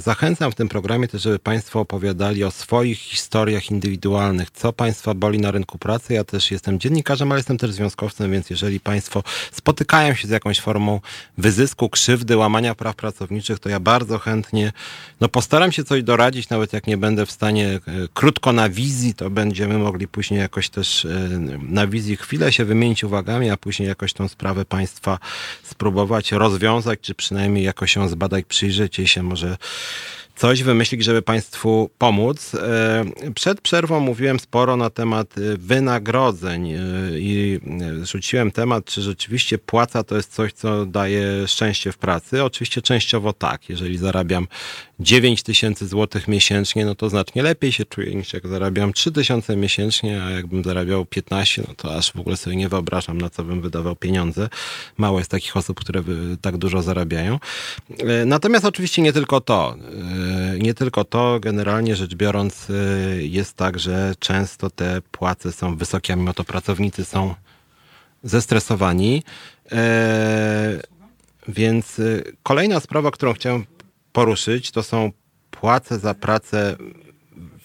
[0.00, 5.38] Zachęcam w tym programie też, żeby Państwo opowiadali o swoich historiach indywidualnych, co Państwa boli
[5.38, 6.14] na rynku pracy.
[6.14, 9.22] Ja też jestem dziennikarzem, ale jestem też związkowcem, więc jeżeli Państwo
[9.52, 11.00] spotykają się z jakąś formą
[11.38, 14.72] wyzysku, krzywdy, łamania praw pracowniczych, to ja bardzo chętnie
[15.20, 17.80] no postaram się coś doradzić, nawet jak nie będę w stanie e,
[18.14, 21.08] krótko na wizji, to będziemy mogli później jakoś też e,
[21.62, 25.18] na wizji chwilę się wymienić uwagami, a później jakoś tą sprawę Państwa
[25.62, 29.56] spróbować rozwiązać, czy przynajmniej jakoś ją zbadać, przyjrzeć jej się może
[30.36, 32.54] coś wymyślić, żeby Państwu pomóc.
[32.54, 33.04] E,
[33.34, 36.78] przed przerwą mówiłem sporo na temat e, wynagrodzeń e,
[37.18, 37.60] i
[38.02, 42.44] rzuciłem temat, czy rzeczywiście płaca to jest coś, co daje szczęście w pracy.
[42.44, 43.68] Oczywiście częściowo tak.
[43.68, 44.46] Jeżeli zarabiam
[45.00, 49.56] 9 tysięcy złotych miesięcznie, no to znacznie lepiej się czuję niż jak zarabiam 3 tysiące
[49.56, 53.44] miesięcznie, a jakbym zarabiał 15, no to aż w ogóle sobie nie wyobrażam, na co
[53.44, 54.48] bym wydawał pieniądze.
[54.96, 56.02] Mało jest takich osób, które
[56.40, 57.38] tak dużo zarabiają.
[58.26, 59.76] Natomiast oczywiście nie tylko to
[60.58, 66.12] nie tylko to, generalnie rzecz biorąc, y, jest tak, że często te płace są wysokie,
[66.12, 67.34] a mimo to pracownicy są
[68.22, 69.22] zestresowani.
[69.72, 70.80] E,
[71.48, 73.64] więc y, kolejna sprawa, którą chciałem
[74.12, 75.12] poruszyć, to są
[75.50, 76.76] płace za pracę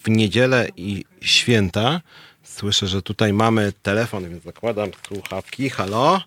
[0.03, 2.01] w niedzielę i święta.
[2.43, 5.69] Słyszę, że tutaj mamy telefon, więc zakładam słuchawki.
[5.69, 6.21] Halo?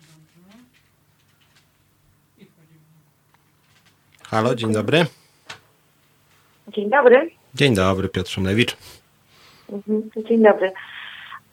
[4.23, 5.20] Halo, dzień dobry.
[6.71, 7.29] Dzień dobry.
[7.55, 8.77] Dzień dobry, Piotr Szumlewicz.
[9.71, 10.71] Mhm, dzień dobry.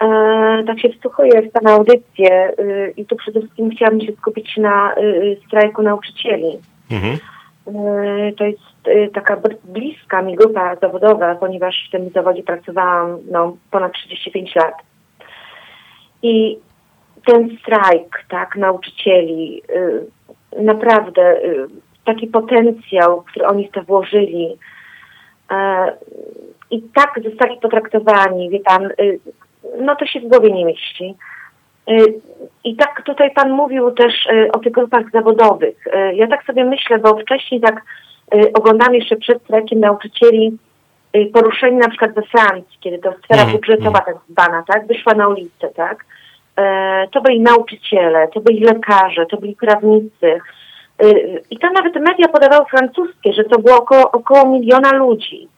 [0.02, 4.56] E, tak się wsłuchuję w Pana audycję y, i tu przede wszystkim chciałabym się skupić
[4.56, 6.58] na y, strajku nauczycieli.
[6.90, 7.18] Mhm.
[8.36, 14.54] to jest taka bliska mi grupa zawodowa, ponieważ w tym zawodzie pracowałam no, ponad 35
[14.54, 14.74] lat.
[16.22, 16.58] I
[17.26, 19.62] ten strajk, tak, nauczycieli,
[20.62, 21.40] naprawdę
[22.04, 24.58] taki potencjał, który oni w to włożyli,
[26.70, 28.88] i tak zostali potraktowani, wie pan,
[29.80, 31.14] no to się w głowie nie mieści.
[31.90, 32.20] Y,
[32.64, 35.86] I tak tutaj Pan mówił też y, o tych grupach zawodowych.
[35.86, 37.82] Y, ja tak sobie myślę, bo wcześniej tak
[38.55, 40.59] oglądam jeszcze przed strajkiem nauczycieli
[41.32, 45.28] poruszeni na przykład we Francji, kiedy to sfera mm, budżetowa tak zwana, tak, wyszła na
[45.28, 46.05] ulicę, tak.
[47.11, 50.40] To byli nauczyciele, to byli lekarze, to byli prawnicy.
[51.51, 55.49] I tam nawet media podawały francuskie, że to było około, około miliona ludzi.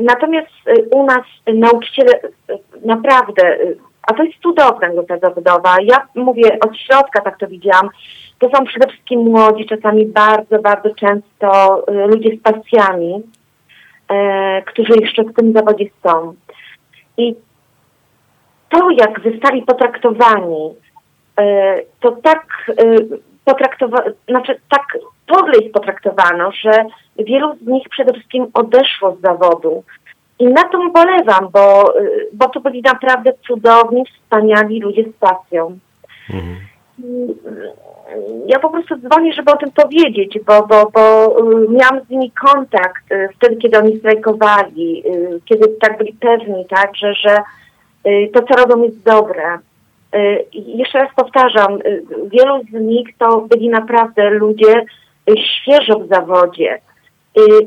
[0.00, 0.50] Natomiast
[0.90, 2.12] u nas nauczyciele
[2.84, 3.58] naprawdę
[4.08, 5.76] a to jest cudowna grupa zawodowa.
[5.82, 7.88] Ja mówię od środka, tak to widziałam.
[8.38, 13.22] To są przede wszystkim młodzi, czasami bardzo, bardzo często y, ludzie z pasjami,
[14.66, 16.34] którzy jeszcze w tym zawodzie są.
[17.16, 17.34] I
[18.68, 20.74] to, jak zostali potraktowani,
[22.00, 22.72] to tak
[23.48, 26.84] potraktowano, znaczy tak podle ich potraktowano, że
[27.18, 29.84] wielu z nich przede wszystkim odeszło z zawodu.
[30.38, 31.94] I na to ubolewam, bo,
[32.32, 35.78] bo to byli naprawdę cudowni, wspaniali ludzie z pasją.
[36.30, 36.56] Mhm.
[38.46, 42.30] Ja po prostu dzwonię, żeby o tym powiedzieć, bo, bo, bo y, miałam z nimi
[42.30, 47.38] kontakt y, wtedy, kiedy oni strajkowali, y, kiedy tak byli pewni, tak, że, że
[48.32, 49.58] to, co robią, jest dobre.
[50.52, 51.78] I jeszcze raz powtarzam,
[52.30, 54.84] wielu z nich to byli naprawdę ludzie
[55.36, 56.80] świeżo w zawodzie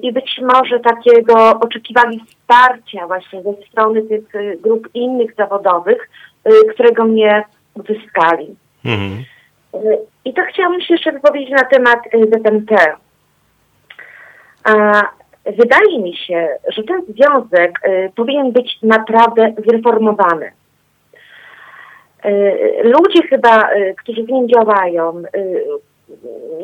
[0.01, 6.09] i być może takiego oczekiwali wsparcia właśnie ze strony tych y, grup innych zawodowych,
[6.47, 8.55] y, którego mnie uzyskali.
[8.85, 9.23] Mhm.
[9.75, 12.71] Y, I to chciałabym się jeszcze wypowiedzieć na temat ZMT.
[15.45, 17.79] Wydaje mi się, że ten związek
[18.15, 20.51] powinien być naprawdę zreformowany.
[22.83, 25.23] Ludzie chyba, którzy w nim działają,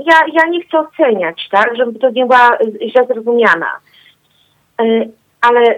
[0.05, 3.79] ja, ja nie chcę oceniać, tak, żeby to nie była źle zrozumiana.
[5.41, 5.75] Ale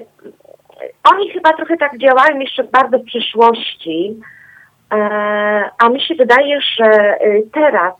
[1.12, 4.20] oni chyba trochę tak działają jeszcze bardzo w przyszłości,
[5.80, 7.18] a mi się wydaje, że
[7.54, 7.94] teraz,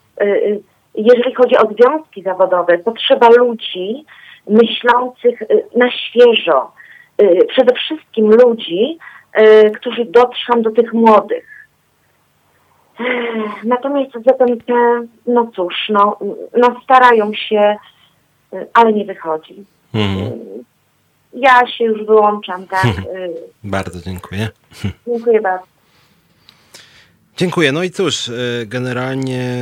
[0.96, 4.06] jeżeli chodzi o związki zawodowe, potrzeba ludzi
[4.48, 5.40] myślących
[5.76, 6.72] na świeżo.
[7.48, 8.98] Przede wszystkim ludzi,
[9.76, 11.59] którzy dotrzą do tych młodych
[13.64, 14.74] Natomiast ZMP,
[15.28, 16.18] no cóż, no,
[16.58, 17.76] no starają się,
[18.74, 19.66] ale nie wychodzi.
[19.94, 20.40] Mhm.
[21.34, 22.86] Ja się już wyłączam, tak.
[23.64, 24.50] Bardzo dziękuję.
[25.08, 25.79] Dziękuję bardzo.
[27.40, 27.72] Dziękuję.
[27.72, 29.62] No i cóż, y, generalnie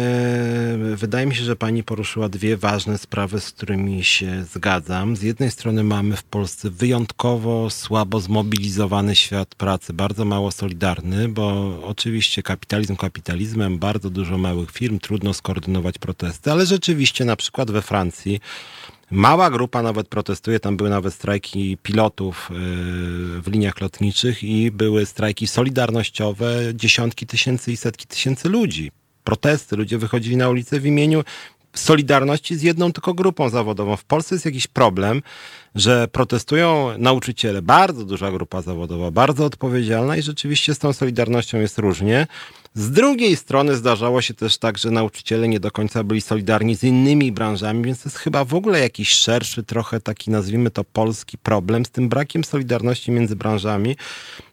[0.95, 5.15] wydaje mi się, że pani poruszyła dwie ważne sprawy, z którymi się zgadzam.
[5.15, 11.80] Z jednej strony mamy w Polsce wyjątkowo słabo zmobilizowany świat pracy, bardzo mało solidarny, bo
[11.84, 17.82] oczywiście kapitalizm kapitalizmem, bardzo dużo małych firm, trudno skoordynować protesty, ale rzeczywiście na przykład we
[17.82, 18.39] Francji
[19.12, 22.53] Mała grupa nawet protestuje, tam były nawet strajki pilotów y,
[23.41, 28.91] w liniach lotniczych i były strajki solidarnościowe, dziesiątki tysięcy i setki tysięcy ludzi.
[29.24, 31.24] Protesty, ludzie wychodzili na ulicę w imieniu
[31.74, 33.95] solidarności z jedną tylko grupą zawodową.
[33.95, 35.22] W Polsce jest jakiś problem,
[35.76, 41.78] że protestują nauczyciele, bardzo duża grupa zawodowa, bardzo odpowiedzialna i rzeczywiście z tą solidarnością jest
[41.78, 42.28] różnie.
[42.78, 46.84] Z drugiej strony zdarzało się też tak, że nauczyciele nie do końca byli solidarni z
[46.84, 51.38] innymi branżami, więc to jest chyba w ogóle jakiś szerszy, trochę taki nazwijmy to polski
[51.38, 53.95] problem z tym brakiem solidarności między branżami.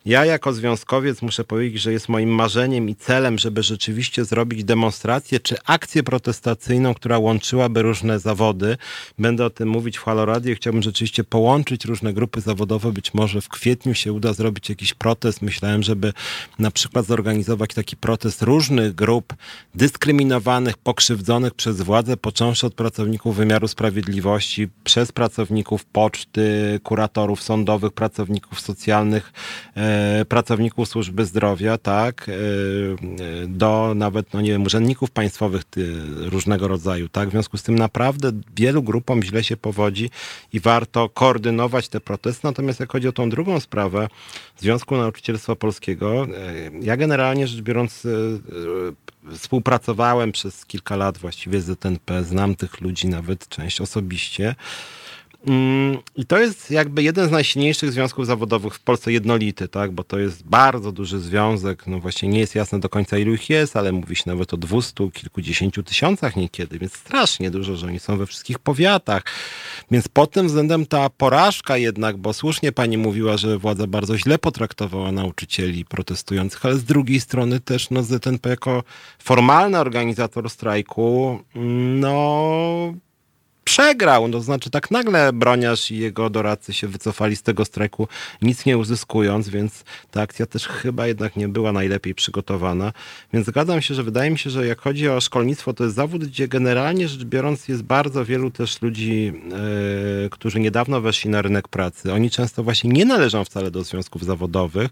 [0.05, 5.41] Ja jako związkowiec muszę powiedzieć, że jest moim marzeniem i celem, żeby rzeczywiście zrobić demonstrację
[5.41, 8.77] czy akcję protestacyjną, która łączyłaby różne zawody.
[9.19, 10.55] Będę o tym mówić w Halo Radio.
[10.55, 12.93] Chciałbym rzeczywiście połączyć różne grupy zawodowe.
[12.93, 15.43] Być może w kwietniu się uda zrobić jakiś protest.
[15.43, 16.13] Myślałem, żeby
[16.59, 19.35] na przykład zorganizować taki protest różnych grup
[19.75, 28.61] dyskryminowanych, pokrzywdzonych przez władze, począwszy od pracowników wymiaru sprawiedliwości, przez pracowników poczty, kuratorów sądowych, pracowników
[28.61, 29.33] socjalnych,
[29.77, 32.33] e, pracowników służby zdrowia, tak, e,
[33.49, 35.63] do nawet, no nie wiem, urzędników państwowych
[36.17, 37.29] różnego rodzaju, tak.
[37.29, 40.11] W związku z tym naprawdę wielu grupom źle się powodzi
[40.53, 42.41] i warto koordynować te protesty.
[42.47, 44.09] Natomiast jak chodzi o tą drugą sprawę
[44.59, 46.29] Związku Nauczycielstwa Polskiego, e,
[46.83, 48.09] ja generalnie rzecz biorąc E,
[49.31, 54.55] e, współpracowałem przez kilka lat właściwie z ZNP, znam tych ludzi nawet część osobiście.
[55.47, 59.93] Mm, I to jest jakby jeden z najsilniejszych związków zawodowych w Polsce jednolity, tak?
[59.93, 61.87] bo to jest bardzo duży związek.
[61.87, 64.57] No właśnie nie jest jasne do końca ilu ich jest, ale mówi się nawet o
[64.57, 69.23] dwustu, kilkudziesięciu tysiącach niekiedy, więc strasznie dużo, że oni są we wszystkich powiatach.
[69.91, 74.39] Więc pod tym względem ta porażka jednak, bo słusznie pani mówiła, że władza bardzo źle
[74.39, 78.83] potraktowała nauczycieli protestujących, ale z drugiej strony też no, ZNP jako
[79.19, 83.05] formalny organizator strajku, mm, no
[83.65, 84.29] przegrał.
[84.29, 88.09] To znaczy tak nagle Broniarz i jego doradcy się wycofali z tego strajku,
[88.43, 92.93] nic nie uzyskując, więc ta akcja też chyba jednak nie była najlepiej przygotowana.
[93.33, 96.25] Więc zgadzam się, że wydaje mi się, że jak chodzi o szkolnictwo, to jest zawód,
[96.25, 101.69] gdzie generalnie rzecz biorąc jest bardzo wielu też ludzi, yy, którzy niedawno weszli na rynek
[101.69, 102.13] pracy.
[102.13, 104.91] Oni często właśnie nie należą wcale do związków zawodowych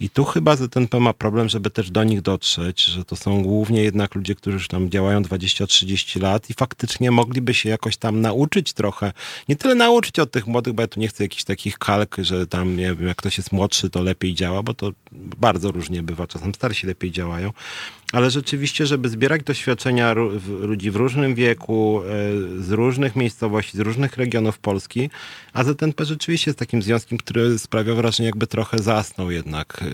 [0.00, 3.82] i tu chyba ZNP ma problem, żeby też do nich dotrzeć, że to są głównie
[3.82, 8.20] jednak ludzie, którzy już tam działają 20-30 lat i faktycznie mogliby się jakoś tam tam
[8.20, 9.12] nauczyć trochę.
[9.48, 12.46] Nie tyle nauczyć od tych młodych, bo ja tu nie chcę jakichś takich kalk, że
[12.46, 16.26] tam, nie wiem, jak ktoś jest młodszy, to lepiej działa, bo to bardzo różnie bywa.
[16.26, 17.52] Czasem starsi lepiej działają.
[18.12, 20.14] Ale rzeczywiście, żeby zbierać doświadczenia
[20.60, 25.10] ludzi w różnym wieku, e, z różnych miejscowości, z różnych regionów Polski,
[25.52, 29.82] a ZNP rzeczywiście jest takim związkiem, który sprawia wrażenie, jakby trochę zasnął jednak.
[29.82, 29.86] E,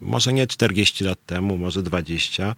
[0.00, 2.54] może nie 40 lat temu, może 20,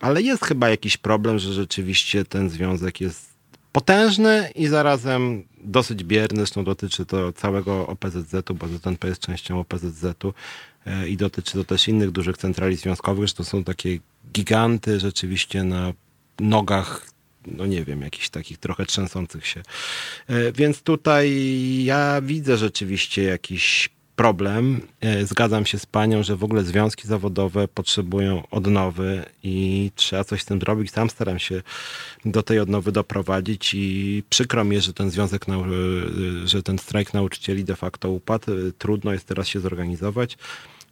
[0.00, 3.35] ale jest chyba jakiś problem, że rzeczywiście ten związek jest
[3.76, 6.36] potężny i zarazem dosyć bierny.
[6.36, 10.34] Zresztą dotyczy to całego OPZZ-u, bo ZNP jest częścią OPZZ-u
[10.86, 13.98] e, i dotyczy to też innych dużych centrali związkowych, że to są takie
[14.32, 15.92] giganty rzeczywiście na
[16.40, 17.06] nogach
[17.46, 19.62] no nie wiem, jakichś takich trochę trzęsących się.
[20.28, 21.34] E, więc tutaj
[21.84, 24.80] ja widzę rzeczywiście jakiś problem.
[25.00, 30.42] E, zgadzam się z panią, że w ogóle związki zawodowe potrzebują odnowy i trzeba coś
[30.42, 30.90] z tym zrobić.
[30.90, 31.62] Sam staram się
[32.24, 35.52] do tej odnowy doprowadzić i przykro mi, że ten związek, e,
[36.48, 38.46] że ten strajk nauczycieli de facto upadł.
[38.78, 40.38] Trudno jest teraz się zorganizować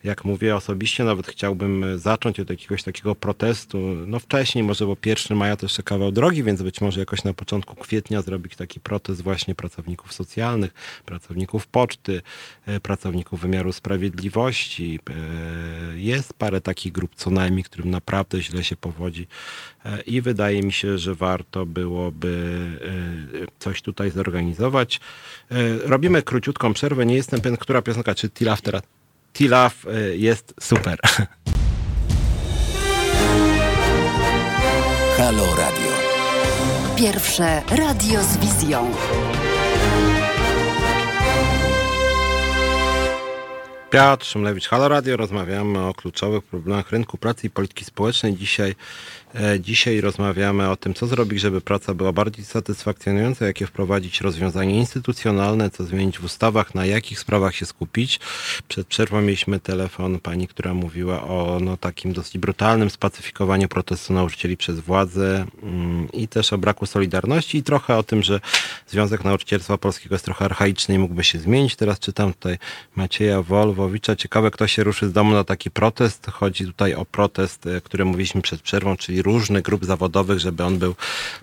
[0.05, 5.37] jak mówię osobiście, nawet chciałbym zacząć od jakiegoś takiego protestu, no wcześniej, może bo 1
[5.37, 9.23] maja to jeszcze kawał drogi, więc być może jakoś na początku kwietnia zrobić taki protest
[9.23, 10.75] właśnie pracowników socjalnych,
[11.05, 12.23] pracowników poczty,
[12.67, 15.01] e, pracowników wymiaru sprawiedliwości.
[15.11, 19.27] E, jest parę takich grup co najmniej, którym naprawdę źle się powodzi
[19.85, 22.35] e, i wydaje mi się, że warto byłoby
[23.59, 25.01] coś tutaj zorganizować.
[25.85, 28.81] Robimy króciutką przerwę, nie jestem pewien, która piosenka, czy Till After
[29.35, 30.99] Tilaf y, jest super.
[35.19, 35.91] Halo Radio.
[36.97, 38.91] Pierwsze radio z wizją.
[43.91, 45.17] Piotr Szymlewicz, Halo Radio.
[45.17, 48.35] Rozmawiamy o kluczowych problemach rynku pracy i polityki społecznej.
[48.37, 48.75] Dzisiaj
[49.61, 55.71] dzisiaj rozmawiamy o tym, co zrobić, żeby praca była bardziej satysfakcjonująca, jakie wprowadzić rozwiązania instytucjonalne,
[55.71, 58.21] co zmienić w ustawach, na jakich sprawach się skupić.
[58.69, 64.57] Przed przerwą mieliśmy telefon pani, która mówiła o no, takim dosyć brutalnym spacyfikowaniu protestu nauczycieli
[64.57, 68.41] przez władzę mm, i też o braku solidarności i trochę o tym, że
[68.89, 71.77] Związek Nauczycielstwa Polskiego jest trochę archaiczny i mógłby się zmienić.
[71.77, 72.59] Teraz czytam tutaj
[72.97, 74.17] Macieja Wolwowicza.
[74.17, 76.27] Ciekawe, kto się ruszy z domu na taki protest.
[76.31, 80.79] Chodzi tutaj o protest, e, który mówiliśmy przed przerwą, czyli różnych grup zawodowych, żeby on
[80.79, 80.95] był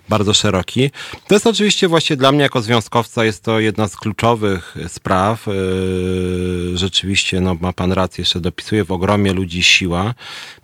[0.08, 0.90] bardzo szeroki.
[1.28, 5.46] To jest oczywiście właśnie dla mnie jako związkowca jest to jedna z kluczowych spraw.
[5.46, 10.14] Yy, rzeczywiście, no ma pan rację, jeszcze dopisuje w ogromie ludzi siła.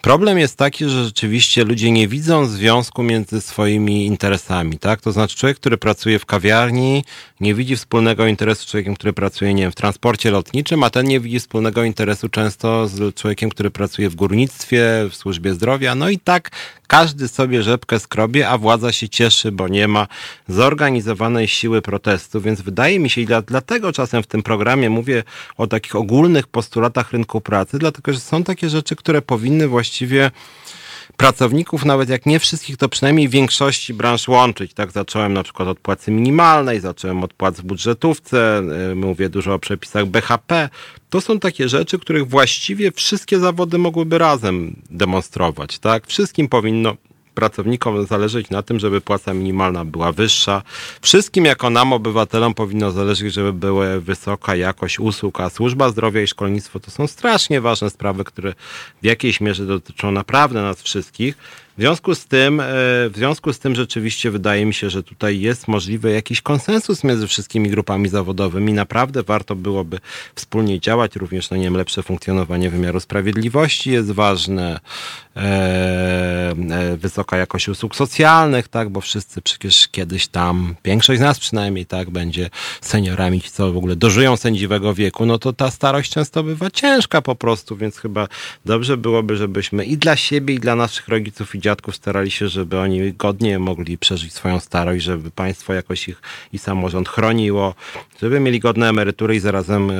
[0.00, 5.00] Problem jest taki, że rzeczywiście ludzie nie widzą związku między swoimi interesami, tak?
[5.00, 7.04] To znaczy człowiek, który pracuje w kawiarni,
[7.40, 11.06] nie widzi wspólnego interesu z człowiekiem, który pracuje, nie wiem, w transporcie lotniczym, a ten
[11.06, 15.94] nie widzi wspólnego interesu często z człowiekiem, który pracuje w górnictwie, w służbie zdrowia.
[15.94, 16.50] No i tak
[16.86, 20.06] każdy sobie rzepkę skrobie, a władza się cieszy, bo nie ma
[20.48, 25.22] zorganizowanej siły protestu, więc wydaje mi się, i dlatego czasem w tym programie mówię
[25.56, 30.30] o takich ogólnych postulatach rynku pracy, dlatego że są takie rzeczy, które powinny właściwie
[31.16, 34.74] pracowników, nawet jak nie wszystkich, to przynajmniej większości branż łączyć.
[34.74, 39.54] Tak zacząłem na przykład od płacy minimalnej, zacząłem od płac w budżetówce, y, mówię dużo
[39.54, 40.68] o przepisach BHP.
[41.10, 45.78] To są takie rzeczy, których właściwie wszystkie zawody mogłyby razem demonstrować.
[45.78, 46.06] Tak?
[46.06, 46.96] Wszystkim powinno
[47.38, 50.62] pracownikom zależeć na tym, żeby płaca minimalna była wyższa.
[51.00, 56.26] Wszystkim jako nam, obywatelom, powinno zależeć, żeby była wysoka jakość usług, a służba zdrowia i
[56.26, 58.54] szkolnictwo to są strasznie ważne sprawy, które
[59.02, 61.34] w jakiejś mierze dotyczą naprawdę nas wszystkich.
[61.80, 62.64] Związku z tym, e,
[63.08, 67.26] w związku z tym rzeczywiście wydaje mi się, że tutaj jest możliwy jakiś konsensus między
[67.26, 68.72] wszystkimi grupami zawodowymi.
[68.72, 69.98] Naprawdę warto byłoby
[70.34, 74.80] wspólnie działać, również, no nie wiem, lepsze funkcjonowanie wymiaru sprawiedliwości jest ważne,
[75.36, 81.38] e, e, wysoka jakość usług socjalnych, tak, bo wszyscy przecież kiedyś tam, większość z nas
[81.38, 82.50] przynajmniej, tak, będzie
[82.80, 87.22] seniorami, ci co w ogóle dożyją sędziwego wieku, no to ta starość często bywa ciężka
[87.22, 88.28] po prostu, więc chyba
[88.64, 92.78] dobrze byłoby, żebyśmy i dla siebie, i dla naszych rodziców i dziadków starali się, żeby
[92.78, 97.74] oni godnie mogli przeżyć swoją starość, żeby państwo jakoś ich i samorząd chroniło,
[98.22, 99.94] żeby mieli godne emerytury i zarazem e,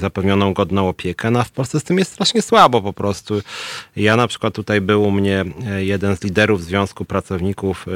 [0.00, 1.30] zapewnioną godną opiekę.
[1.30, 3.42] No a w Polsce z tym jest strasznie słabo po prostu.
[3.96, 7.90] Ja na przykład tutaj był u mnie e, jeden z liderów Związku Pracowników, e,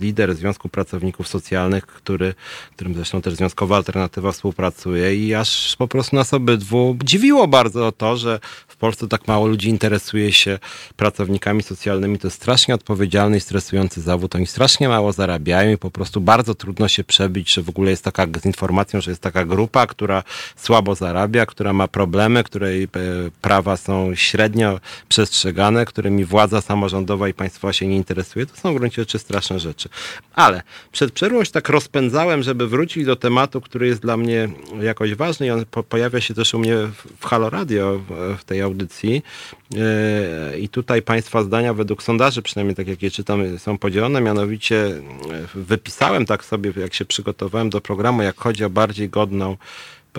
[0.00, 2.34] lider Związku Pracowników Socjalnych, który,
[2.74, 8.16] którym zresztą też Związkowa Alternatywa współpracuje i aż po prostu nas obydwu dziwiło bardzo to,
[8.16, 8.40] że
[8.86, 10.58] Polsce tak mało ludzi interesuje się
[10.96, 12.18] pracownikami socjalnymi.
[12.18, 14.34] To jest strasznie odpowiedzialny i stresujący zawód.
[14.34, 18.04] Oni strasznie mało zarabiają i po prostu bardzo trudno się przebić, że w ogóle jest
[18.04, 20.22] taka z informacją, że jest taka grupa, która
[20.56, 22.88] słabo zarabia, która ma problemy, której e,
[23.40, 28.46] prawa są średnio przestrzegane, którymi władza samorządowa i państwowa się nie interesuje.
[28.46, 29.88] To są w gruncie rzeczy straszne rzeczy.
[30.34, 30.62] Ale
[30.92, 34.48] przed przerwą się tak rozpędzałem, żeby wrócić do tematu, który jest dla mnie
[34.80, 36.76] jakoś ważny i on po pojawia się też u mnie
[37.20, 38.00] w Halo Radio,
[38.38, 38.75] w tej audycji.
[38.84, 44.20] E, I tutaj Państwa zdania według sondaży, przynajmniej tak jak je czytam, są podzielone.
[44.20, 45.02] Mianowicie e,
[45.54, 49.56] wypisałem tak sobie, jak się przygotowałem do programu, jak chodzi o bardziej godną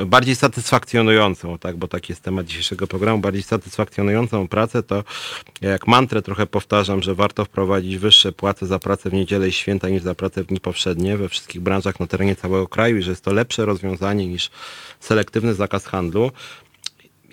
[0.06, 5.04] bardziej satysfakcjonującą, tak, bo taki jest temat dzisiejszego programu, bardziej satysfakcjonującą pracę, to
[5.62, 9.52] ja jak mantrę trochę powtarzam, że warto wprowadzić wyższe płace za pracę w niedzielę i
[9.52, 13.02] święta niż za pracę w dni powszednie we wszystkich branżach na terenie całego kraju i
[13.02, 14.50] że jest to lepsze rozwiązanie niż
[15.00, 16.32] selektywny zakaz handlu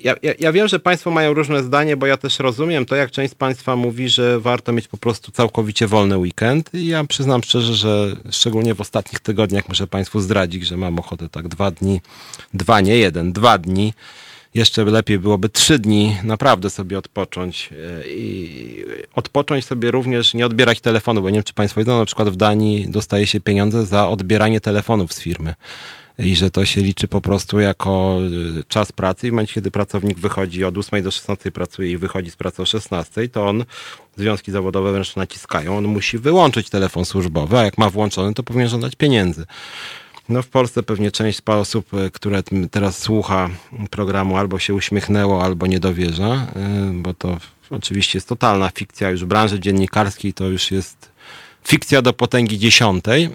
[0.04, 3.10] ja, ja, ja, wiem, że Państwo mają różne zdanie, bo ja też rozumiem to, jak
[3.10, 6.74] część z Państwa mówi, że warto mieć po prostu całkowicie wolny weekend.
[6.74, 11.28] I ja przyznam szczerze, że szczególnie w ostatnich tygodniach muszę Państwu zdradzić, że mam ochotę
[11.28, 12.00] tak dwa dni,
[12.54, 13.94] dwa, nie jeden, dwa dni.
[14.54, 18.84] Jeszcze lepiej byłoby trzy dni naprawdę sobie odpocząć e, i
[19.14, 22.36] odpocząć sobie również, nie odbierać telefonu, bo nie wiem, czy Państwo wiedzą, na przykład w
[22.36, 25.54] Danii dostaje się pieniądze za odbieranie telefonów z firmy
[26.18, 28.18] i że to się liczy po prostu jako
[28.58, 29.26] y, czas pracy.
[29.26, 32.62] I w momencie, kiedy pracownik wychodzi od 8 do 16 pracuje i wychodzi z pracy
[32.62, 33.64] o 16, to on,
[34.16, 38.68] związki zawodowe wręcz naciskają, on musi wyłączyć telefon służbowy, a jak ma włączony, to powinien
[38.68, 39.46] żądać pieniędzy.
[40.28, 43.50] No w Polsce pewnie część osób, y, które teraz słucha
[43.90, 46.46] programu, albo się uśmiechnęło, albo nie dowierza,
[46.90, 47.38] y, bo to
[47.70, 49.10] oczywiście jest totalna fikcja.
[49.10, 51.12] Już w branży dziennikarskiej to już jest
[51.64, 53.30] fikcja do potęgi dziesiątej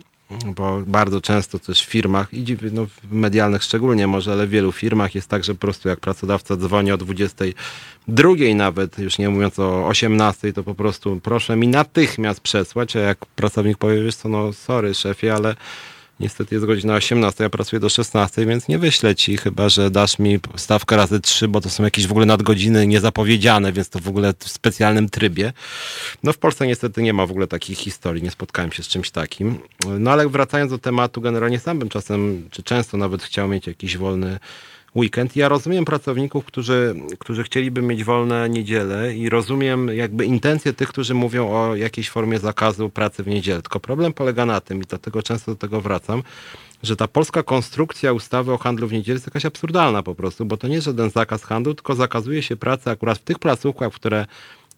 [0.56, 4.72] bo bardzo często też w firmach, i no, w medialnych szczególnie może, ale w wielu
[4.72, 9.60] firmach jest tak, że po prostu jak pracodawca dzwoni o 22 nawet, już nie mówiąc
[9.60, 14.30] o 18, to po prostu proszę mi natychmiast przesłać, a jak pracownik powie, wiesz co,
[14.30, 15.56] no sorry szefie, ale
[16.20, 20.20] Niestety jest godzina 18, ja pracuję do 16, więc nie wyślę ci, chyba że dasz
[20.20, 24.08] mi stawkę razy 3, bo to są jakieś w ogóle nadgodziny niezapowiedziane, więc to w
[24.08, 25.54] ogóle w specjalnym trybie.
[26.24, 29.12] No w Polsce niestety nie ma w ogóle takich historii, nie spotkałem się z czymś
[29.12, 29.60] takim.
[30.00, 33.98] No ale wracając do tematu, generalnie sam bym czasem, czy często nawet chciał mieć jakiś
[33.98, 34.40] wolny
[34.96, 35.36] weekend.
[35.36, 41.14] Ja rozumiem pracowników, którzy, którzy chcieliby mieć wolne niedzielę i rozumiem jakby intencje tych, którzy
[41.14, 43.62] mówią o jakiejś formie zakazu pracy w niedzielę.
[43.62, 46.24] Tylko problem polega na tym, i dlatego często do tego wracam,
[46.84, 50.58] że ta polska konstrukcja ustawy o handlu w niedzielę jest jakaś absurdalna po prostu, bo
[50.58, 54.26] to nie jest żaden zakaz handlu, tylko zakazuje się pracy akurat w tych placówkach, które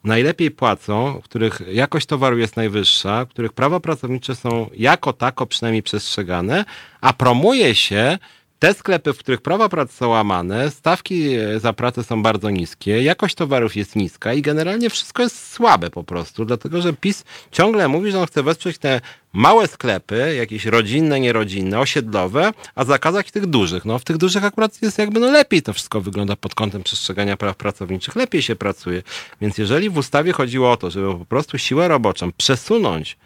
[0.04, 5.46] najlepiej płacą, w których jakość towaru jest najwyższa, w których prawa pracownicze są jako tako
[5.46, 6.66] przynajmniej przestrzegane,
[7.02, 8.18] a promuje się
[8.62, 13.04] te sklepy, w których prawa pracy są łamane, stawki e, za pracę są bardzo niskie,
[13.04, 17.88] jakość towarów jest niska i generalnie wszystko jest słabe po prostu, dlatego że PiS ciągle
[17.88, 19.02] mówi, że on chce wesprzeć te
[19.34, 23.86] małe sklepy, jakieś rodzinne, nierodzinne, osiedlowe, a zakazać tych dużych.
[23.86, 27.38] No w tych dużych akurat jest jakby no lepiej to wszystko wygląda pod kątem przestrzegania
[27.38, 29.04] praw pracowniczych, lepiej się pracuje.
[29.42, 33.18] Więc jeżeli w ustawie chodziło o to, żeby po prostu siłę roboczą przesunąć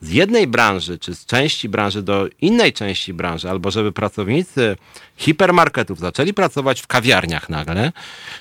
[0.00, 4.76] z jednej branży, czy z części branży do innej części branży, albo żeby pracownicy
[5.16, 7.92] hipermarketów zaczęli pracować w kawiarniach nagle,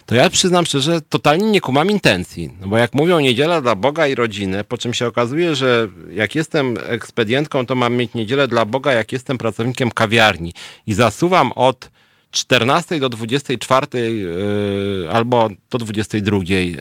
[0.05, 2.51] to ja przyznam szczerze, totalnie nie kumam intencji.
[2.62, 6.36] No bo jak mówią niedziela dla Boga i rodziny, po czym się okazuje, że jak
[6.36, 10.53] jestem ekspedientką, to mam mieć niedzielę dla Boga, jak jestem pracownikiem kawiarni
[10.88, 11.89] i zasuwam od
[12.32, 16.78] 14 do 24 yy, albo do 22 yy,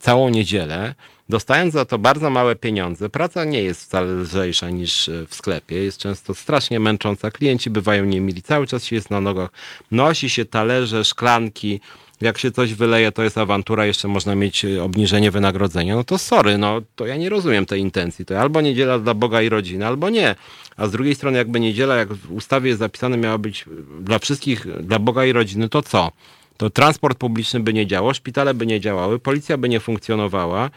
[0.00, 0.94] całą niedzielę,
[1.28, 5.76] dostając za to bardzo małe pieniądze, praca nie jest wcale lżejsza niż e, w sklepie,
[5.76, 9.50] jest często strasznie męcząca, klienci bywają niemili, cały czas się jest na nogach,
[9.90, 11.80] nosi się talerze, szklanki,
[12.20, 16.58] jak się coś wyleje, to jest awantura, jeszcze można mieć obniżenie wynagrodzenia, no to sorry,
[16.58, 18.24] no to ja nie rozumiem tej intencji.
[18.24, 20.34] To albo niedziela dla Boga i rodziny, albo nie.
[20.76, 23.64] A z drugiej strony, jakby niedziela, jak w ustawie jest zapisane, miała być
[24.00, 26.12] dla wszystkich, dla Boga i rodziny, to co?
[26.56, 30.70] To transport publiczny by nie działał, szpitale by nie działały, policja by nie funkcjonowała,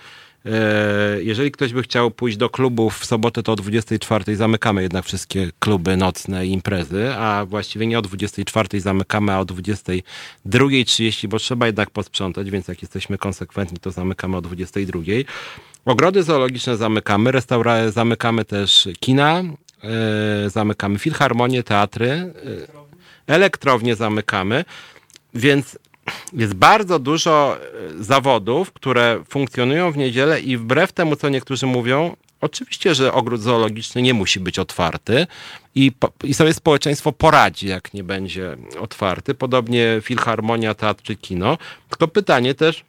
[1.20, 5.52] jeżeli ktoś by chciał pójść do klubów w sobotę, to o 24 zamykamy jednak wszystkie
[5.60, 11.66] kluby nocne i imprezy, a właściwie nie o 24 zamykamy, a o 22.30, bo trzeba
[11.66, 15.00] jednak posprzątać, więc jak jesteśmy konsekwentni, to zamykamy o 22.
[15.86, 19.44] Ogrody zoologiczne zamykamy, restauracje zamykamy też kina,
[19.84, 22.34] e, zamykamy filharmonie, teatry, e,
[23.28, 24.66] elektrownie zamykamy,
[25.34, 25.78] więc
[26.34, 27.58] jest bardzo dużo
[28.00, 33.42] e, zawodów, które funkcjonują w niedzielę i wbrew temu, co niektórzy mówią, oczywiście, że ogród
[33.42, 35.28] zoologiczny nie musi być otwarty
[35.76, 35.92] i,
[36.24, 39.34] i sobie społeczeństwo poradzi, jak nie będzie otwarty.
[39.34, 41.58] Podobnie filharmonia, teatr czy kino.
[41.90, 42.84] Tylko pytanie też,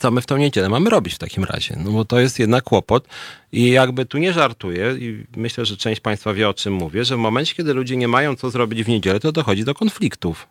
[0.00, 1.76] co my w tą niedzielę mamy robić w takim razie?
[1.84, 3.08] No bo to jest jednak kłopot
[3.52, 7.16] i jakby tu nie żartuję i myślę, że część Państwa wie o czym mówię, że
[7.16, 10.48] w momencie, kiedy ludzie nie mają co zrobić w niedzielę, to dochodzi do konfliktów.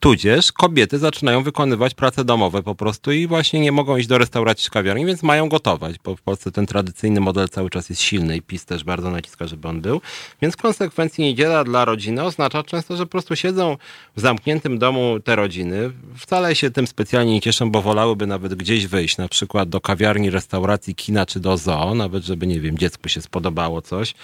[0.00, 4.64] Tudzież kobiety zaczynają wykonywać prace domowe po prostu i właśnie nie mogą iść do restauracji
[4.64, 8.36] czy kawiarni, więc mają gotować, bo w Polsce ten tradycyjny model cały czas jest silny
[8.36, 10.00] i PiS też bardzo naciska, żeby on był.
[10.42, 13.76] Więc w konsekwencji niedziela dla rodziny oznacza często, że po prostu siedzą
[14.16, 15.90] w zamkniętym domu te rodziny.
[16.16, 20.30] Wcale się tym specjalnie nie cieszą, bo wolałyby nawet gdzieś wyjść, na przykład do kawiarni,
[20.30, 24.14] restauracji, kina czy do zoo, nawet żeby, nie wiem, dziecku się spodobało coś.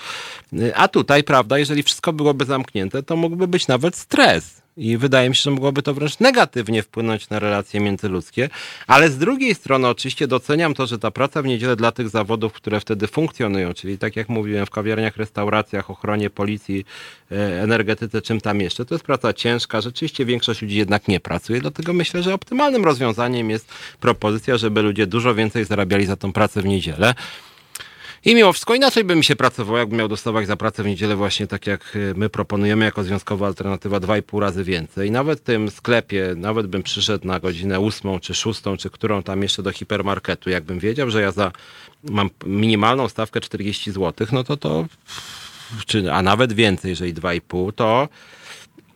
[0.75, 5.37] A tutaj, prawda, jeżeli wszystko byłoby zamknięte, to mógłby być nawet stres i wydaje mi
[5.37, 8.49] się, że mogłoby to wręcz negatywnie wpłynąć na relacje międzyludzkie.
[8.87, 12.53] Ale z drugiej strony oczywiście doceniam to, że ta praca w niedzielę dla tych zawodów,
[12.53, 16.85] które wtedy funkcjonują, czyli tak jak mówiłem, w kawiarniach, restauracjach, ochronie, policji,
[17.33, 19.81] e, energetyce, czym tam jeszcze, to jest praca ciężka.
[19.81, 23.69] Rzeczywiście większość ludzi jednak nie pracuje, dlatego myślę, że optymalnym rozwiązaniem jest
[24.01, 27.15] propozycja, żeby ludzie dużo więcej zarabiali za tą pracę w niedzielę.
[28.25, 31.17] I mimo wszystko inaczej by mi się pracowało, jakbym miał dostawać za pracę w niedzielę
[31.17, 35.11] właśnie tak jak y, my proponujemy jako związkowa alternatywa 2,5 razy więcej.
[35.11, 39.43] Nawet w tym sklepie, nawet bym przyszedł na godzinę 8 czy 6, czy którą tam
[39.43, 41.53] jeszcze do hipermarketu, jakbym wiedział, że ja za
[42.05, 44.87] mam minimalną stawkę 40 zł, no to to,
[45.87, 48.09] czy, a nawet więcej, jeżeli 2,5, to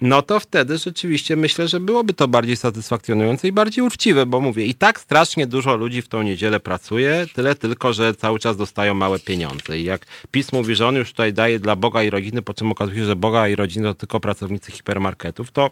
[0.04, 4.66] no to wtedy rzeczywiście myślę, że byłoby to bardziej satysfakcjonujące i bardziej uczciwe, bo mówię,
[4.66, 8.94] i tak strasznie dużo ludzi w tą niedzielę pracuje, tyle tylko, że cały czas dostają
[8.94, 9.78] małe pieniądze.
[9.78, 12.72] I jak PiS mówi, że on już tutaj daje dla Boga i rodziny, po czym
[12.72, 15.70] okazuje się, że Boga i rodziny to tylko pracownicy hipermarketów, to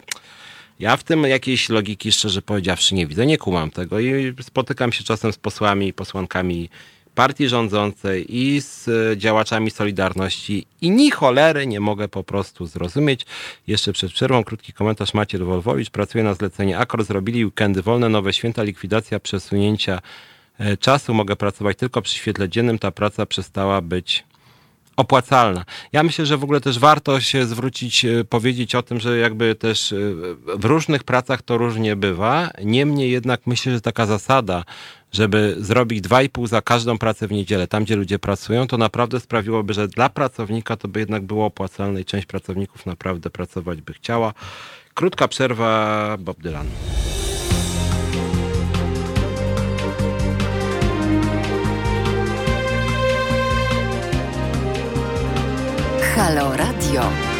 [0.79, 5.03] ja w tym jakiejś logiki, szczerze powiedziawszy, nie widzę, nie kumam tego i spotykam się
[5.03, 6.69] czasem z posłami i posłankami
[7.15, 13.25] partii rządzącej i z e, działaczami Solidarności i ni cholery nie mogę po prostu zrozumieć.
[13.67, 15.89] Jeszcze przed przerwą krótki komentarz Maciej Wolwowicz.
[15.89, 20.01] Pracuje na zlecenie Akor, zrobili weekendy wolne, nowe święta, likwidacja przesunięcia
[20.59, 21.13] e, czasu.
[21.13, 22.79] Mogę pracować tylko przy świetle dziennym.
[22.79, 24.23] Ta praca przestała być
[24.95, 25.65] opłacalna.
[25.91, 29.55] Ja myślę, że w ogóle też warto się zwrócić, e, powiedzieć o tym, że jakby
[29.55, 29.93] też
[30.55, 32.49] w różnych pracach to różnie bywa.
[32.63, 34.63] Niemniej jednak myślę, że taka zasada,
[35.13, 39.73] żeby zrobić 2,5 za każdą pracę w niedzielę, tam gdzie ludzie pracują, to naprawdę sprawiłoby,
[39.73, 44.33] że dla pracownika to by jednak było opłacalne i część pracowników naprawdę pracować by chciała.
[44.93, 46.67] Krótka przerwa, Bob Dylan.
[56.15, 57.32] Halo Radio.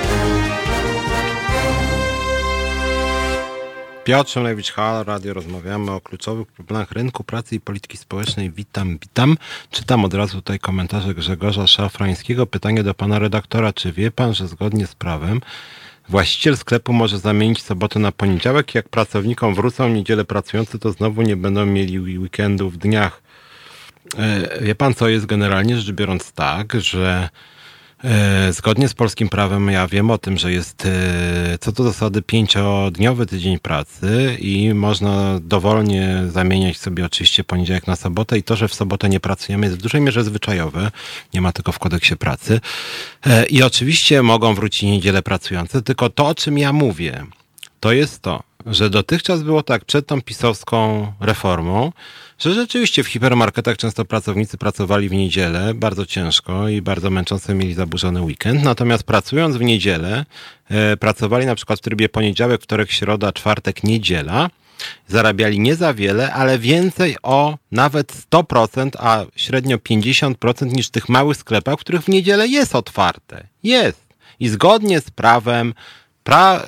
[4.03, 5.33] Piotr Szymlewicz, Halo Radio.
[5.33, 8.51] Rozmawiamy o kluczowych problemach rynku pracy i polityki społecznej.
[8.51, 9.37] Witam, witam.
[9.71, 12.45] Czytam od razu tutaj komentarze Grzegorza Szafrańskiego.
[12.45, 13.73] Pytanie do pana redaktora.
[13.73, 15.41] Czy wie pan, że zgodnie z prawem
[16.09, 18.75] właściciel sklepu może zamienić sobotę na poniedziałek?
[18.75, 23.21] Jak pracownikom wrócą niedzielę pracujący, to znowu nie będą mieli weekendu w dniach.
[24.17, 27.29] E, wie pan, co jest generalnie rzecz biorąc tak, że
[28.51, 33.25] zgodnie z polskim prawem ja wiem o tym, że jest e, co do zasady pięciodniowy
[33.25, 38.73] tydzień pracy i można dowolnie zamieniać sobie oczywiście poniedziałek na sobotę i to, że w
[38.73, 40.91] sobotę nie pracujemy jest w dużej mierze zwyczajowe.
[41.33, 42.61] Nie ma tylko w kodeksie pracy.
[43.25, 47.25] E, I oczywiście mogą wrócić niedzielę pracujące, tylko to, o czym ja mówię,
[47.79, 51.91] to jest to, że dotychczas było tak przed tą pisowską reformą,
[52.39, 57.73] że rzeczywiście w hipermarketach często pracownicy pracowali w niedzielę bardzo ciężko i bardzo męcząco mieli
[57.73, 58.63] zaburzony weekend.
[58.63, 60.25] Natomiast pracując w niedzielę,
[60.69, 64.49] e, pracowali na przykład w trybie poniedziałek, wtorek, środa, czwartek, niedziela.
[65.07, 71.09] Zarabiali nie za wiele, ale więcej o nawet 100%, a średnio 50% niż w tych
[71.09, 73.47] małych sklepach, w których w niedzielę jest otwarte.
[73.63, 74.03] Jest.
[74.39, 75.73] I zgodnie z prawem
[76.23, 76.65] Pra,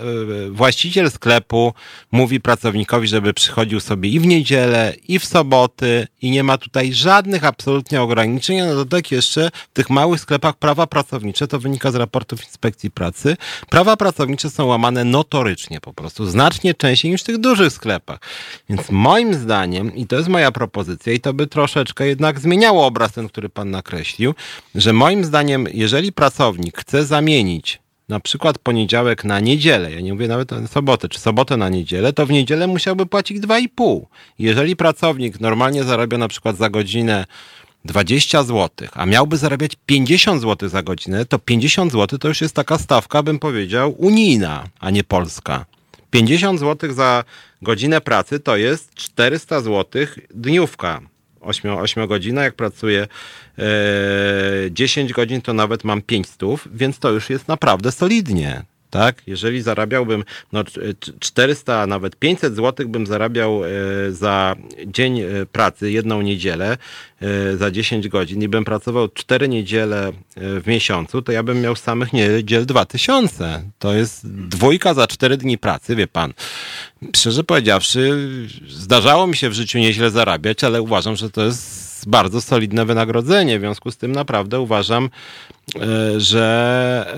[0.48, 1.74] y, właściciel sklepu
[2.12, 6.94] mówi pracownikowi, żeby przychodził sobie i w niedzielę, i w soboty, i nie ma tutaj
[6.94, 8.58] żadnych absolutnie ograniczeń.
[8.58, 13.38] Na dodatek jeszcze w tych małych sklepach prawa pracownicze, to wynika z raportów inspekcji pracy,
[13.70, 18.20] prawa pracownicze są łamane notorycznie po prostu, znacznie częściej niż w tych dużych sklepach.
[18.70, 23.12] Więc moim zdaniem, i to jest moja propozycja, i to by troszeczkę jednak zmieniało obraz
[23.12, 24.34] ten, który pan nakreślił,
[24.76, 30.28] że moim zdaniem, jeżeli pracownik chce zamienić na przykład poniedziałek na niedzielę, ja nie mówię
[30.28, 34.02] nawet o sobotę, czy sobotę na niedzielę, to w niedzielę musiałby płacić 2,5.
[34.40, 37.26] Jeżeli pracownik normalnie zarabia na przykład za godzinę
[37.86, 42.56] 20 zł, a miałby zarabiać 50 zł za godzinę, to 50 zł to już jest
[42.56, 45.66] taka stawka, bym powiedział, unijna, a nie polska.
[46.12, 47.24] 50 zł za
[47.62, 51.02] godzinę pracy to jest 400 zł dniówka.
[51.46, 53.08] 8, 8 godzina, jak pracuję
[53.58, 53.64] e,
[54.72, 56.40] 10 godzin, to nawet mam 500,
[56.74, 58.64] więc to już jest naprawdę solidnie.
[58.96, 59.22] Tak?
[59.28, 60.64] Jeżeli zarabiałbym no,
[61.20, 63.70] 400, a nawet 500 zł bym zarabiał e,
[64.12, 64.56] za
[64.86, 66.78] dzień e, pracy, jedną niedzielę,
[67.22, 71.76] e, za 10 godzin i bym pracował 4 niedziele w miesiącu, to ja bym miał
[71.76, 73.64] samych niedziel 2000.
[73.80, 76.34] To jest dwójka za 4 dni pracy, wie pan.
[77.16, 78.30] Szczerze powiedziawszy,
[78.68, 83.58] zdarzało mi się w życiu nieźle zarabiać, ale uważam, że to jest bardzo solidne wynagrodzenie.
[83.58, 85.10] W związku z tym naprawdę uważam,
[86.18, 87.16] że,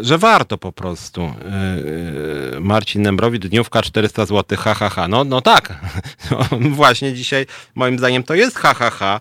[0.00, 1.22] e, że warto po prostu.
[1.22, 5.08] E, Marcin Nembrowicz, dniówka 400 zł, ha, ha, ha.
[5.08, 5.74] No, no tak,
[6.70, 9.20] właśnie dzisiaj moim zdaniem to jest ha, ha, ha,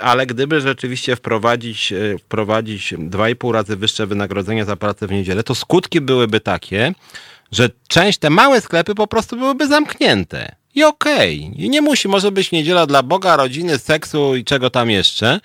[0.00, 6.00] ale gdyby rzeczywiście wprowadzić, wprowadzić 2,5 razy wyższe wynagrodzenie za pracę w niedzielę, to skutki
[6.00, 6.92] byłyby takie,
[7.52, 10.56] że część, te małe sklepy po prostu byłyby zamknięte.
[10.74, 11.68] I okej, okay.
[11.68, 15.40] nie musi, może być niedziela dla Boga, rodziny, seksu i czego tam jeszcze,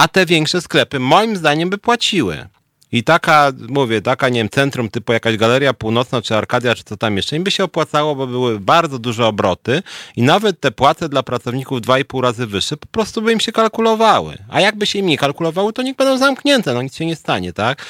[0.00, 2.46] a te większe sklepy moim zdaniem by płaciły.
[2.92, 6.96] I taka, mówię, taka, nie wiem, centrum typu jakaś Galeria Północna, czy Arkadia, czy co
[6.96, 9.82] tam jeszcze, im by się opłacało, bo były bardzo duże obroty
[10.16, 14.38] i nawet te płace dla pracowników 2,5 razy wyższe po prostu by im się kalkulowały.
[14.48, 17.52] A jakby się im nie kalkulowały, to niech będą zamknięte, no nic się nie stanie,
[17.52, 17.86] tak?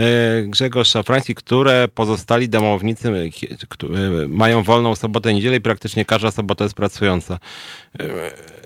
[0.00, 6.30] E, Grzegorz Szafrański, które pozostali domownicy e, e, mają wolną sobotę, niedzielę i praktycznie każda
[6.30, 7.38] sobota jest pracująca.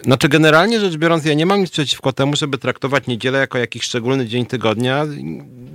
[0.05, 3.83] Znaczy generalnie rzecz biorąc, ja nie mam nic przeciwko temu, żeby traktować niedzielę jako jakiś
[3.83, 5.07] szczególny dzień tygodnia.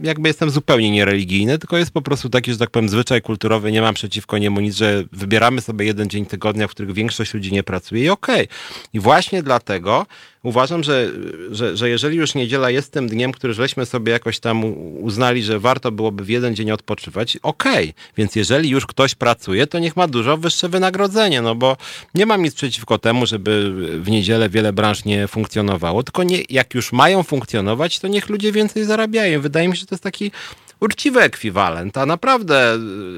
[0.03, 3.81] Jakby jestem zupełnie niereligijny, tylko jest po prostu taki, że tak powiem, zwyczaj kulturowy, nie
[3.81, 7.64] mam przeciwko niemu nic, że wybieramy sobie jeden dzień tygodnia, w których większość ludzi nie
[7.64, 8.44] pracuje i okej.
[8.44, 8.57] Okay.
[8.94, 10.06] I właśnie dlatego
[10.44, 11.11] uważam, że,
[11.52, 14.64] że, że jeżeli już niedziela jest tym dniem, który żeśmy sobie jakoś tam
[15.03, 17.89] uznali, że warto byłoby w jeden dzień odpoczywać, okej.
[17.89, 18.13] Okay.
[18.17, 21.77] Więc jeżeli już ktoś pracuje, to niech ma dużo wyższe wynagrodzenie, no bo
[22.15, 23.71] nie mam nic przeciwko temu, żeby
[24.01, 28.51] w niedzielę wiele branż nie funkcjonowało, tylko nie, jak już mają funkcjonować, to niech ludzie
[28.51, 29.41] więcej zarabiają.
[29.41, 30.31] Wydaje mi się, że to jest taki
[30.80, 32.76] uczciwy ekwiwalent, a naprawdę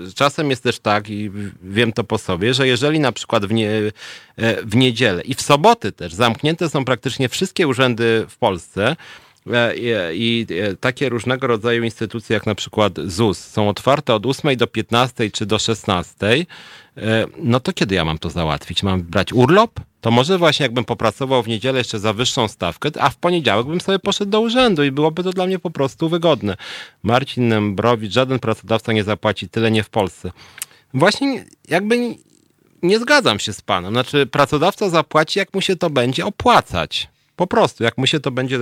[0.08, 1.32] y, czasem jest też tak i
[1.64, 3.92] wiem to po sobie, że jeżeli na przykład w, nie, e,
[4.66, 8.96] w niedzielę i w soboty też zamknięte są praktycznie wszystkie urzędy w Polsce,
[10.14, 14.68] i e, takie różnego rodzaju instytucje, jak na przykład ZUS, są otwarte od 8 do
[14.68, 16.46] 15 czy do 16,
[17.38, 18.84] no to kiedy ja mam to załatwić?
[18.84, 19.80] Mam brać urlop?
[20.02, 23.82] to może właśnie jakbym popracował w niedzielę jeszcze za wyższą stawkę, a w poniedziałek bym
[23.82, 26.58] sobie poszedł do urzędu i byłoby to dla mnie po prostu wygodne.
[27.04, 30.32] Marcin Nembrowicz, żaden pracodawca nie zapłaci tyle nie w Polsce.
[30.94, 32.16] Właśnie jakby
[32.84, 33.94] nie zgadzam się z panem.
[33.94, 37.08] Znaczy pracodawca zapłaci, jak mu się to będzie opłacać.
[37.36, 38.60] Po prostu, jak mu się to będzie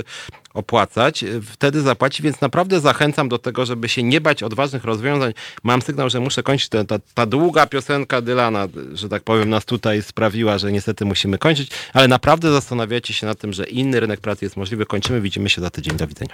[0.53, 5.33] opłacać, wtedy zapłaci, więc naprawdę zachęcam do tego, żeby się nie bać odważnych rozwiązań.
[5.63, 6.69] Mam sygnał, że muszę kończyć.
[6.69, 11.37] Ta, ta, ta długa piosenka Dylana, że tak powiem, nas tutaj sprawiła, że niestety musimy
[11.37, 14.85] kończyć, ale naprawdę zastanawiacie się nad tym, że inny rynek pracy jest możliwy.
[14.85, 15.97] Kończymy, widzimy się za tydzień.
[15.97, 16.33] Do widzenia.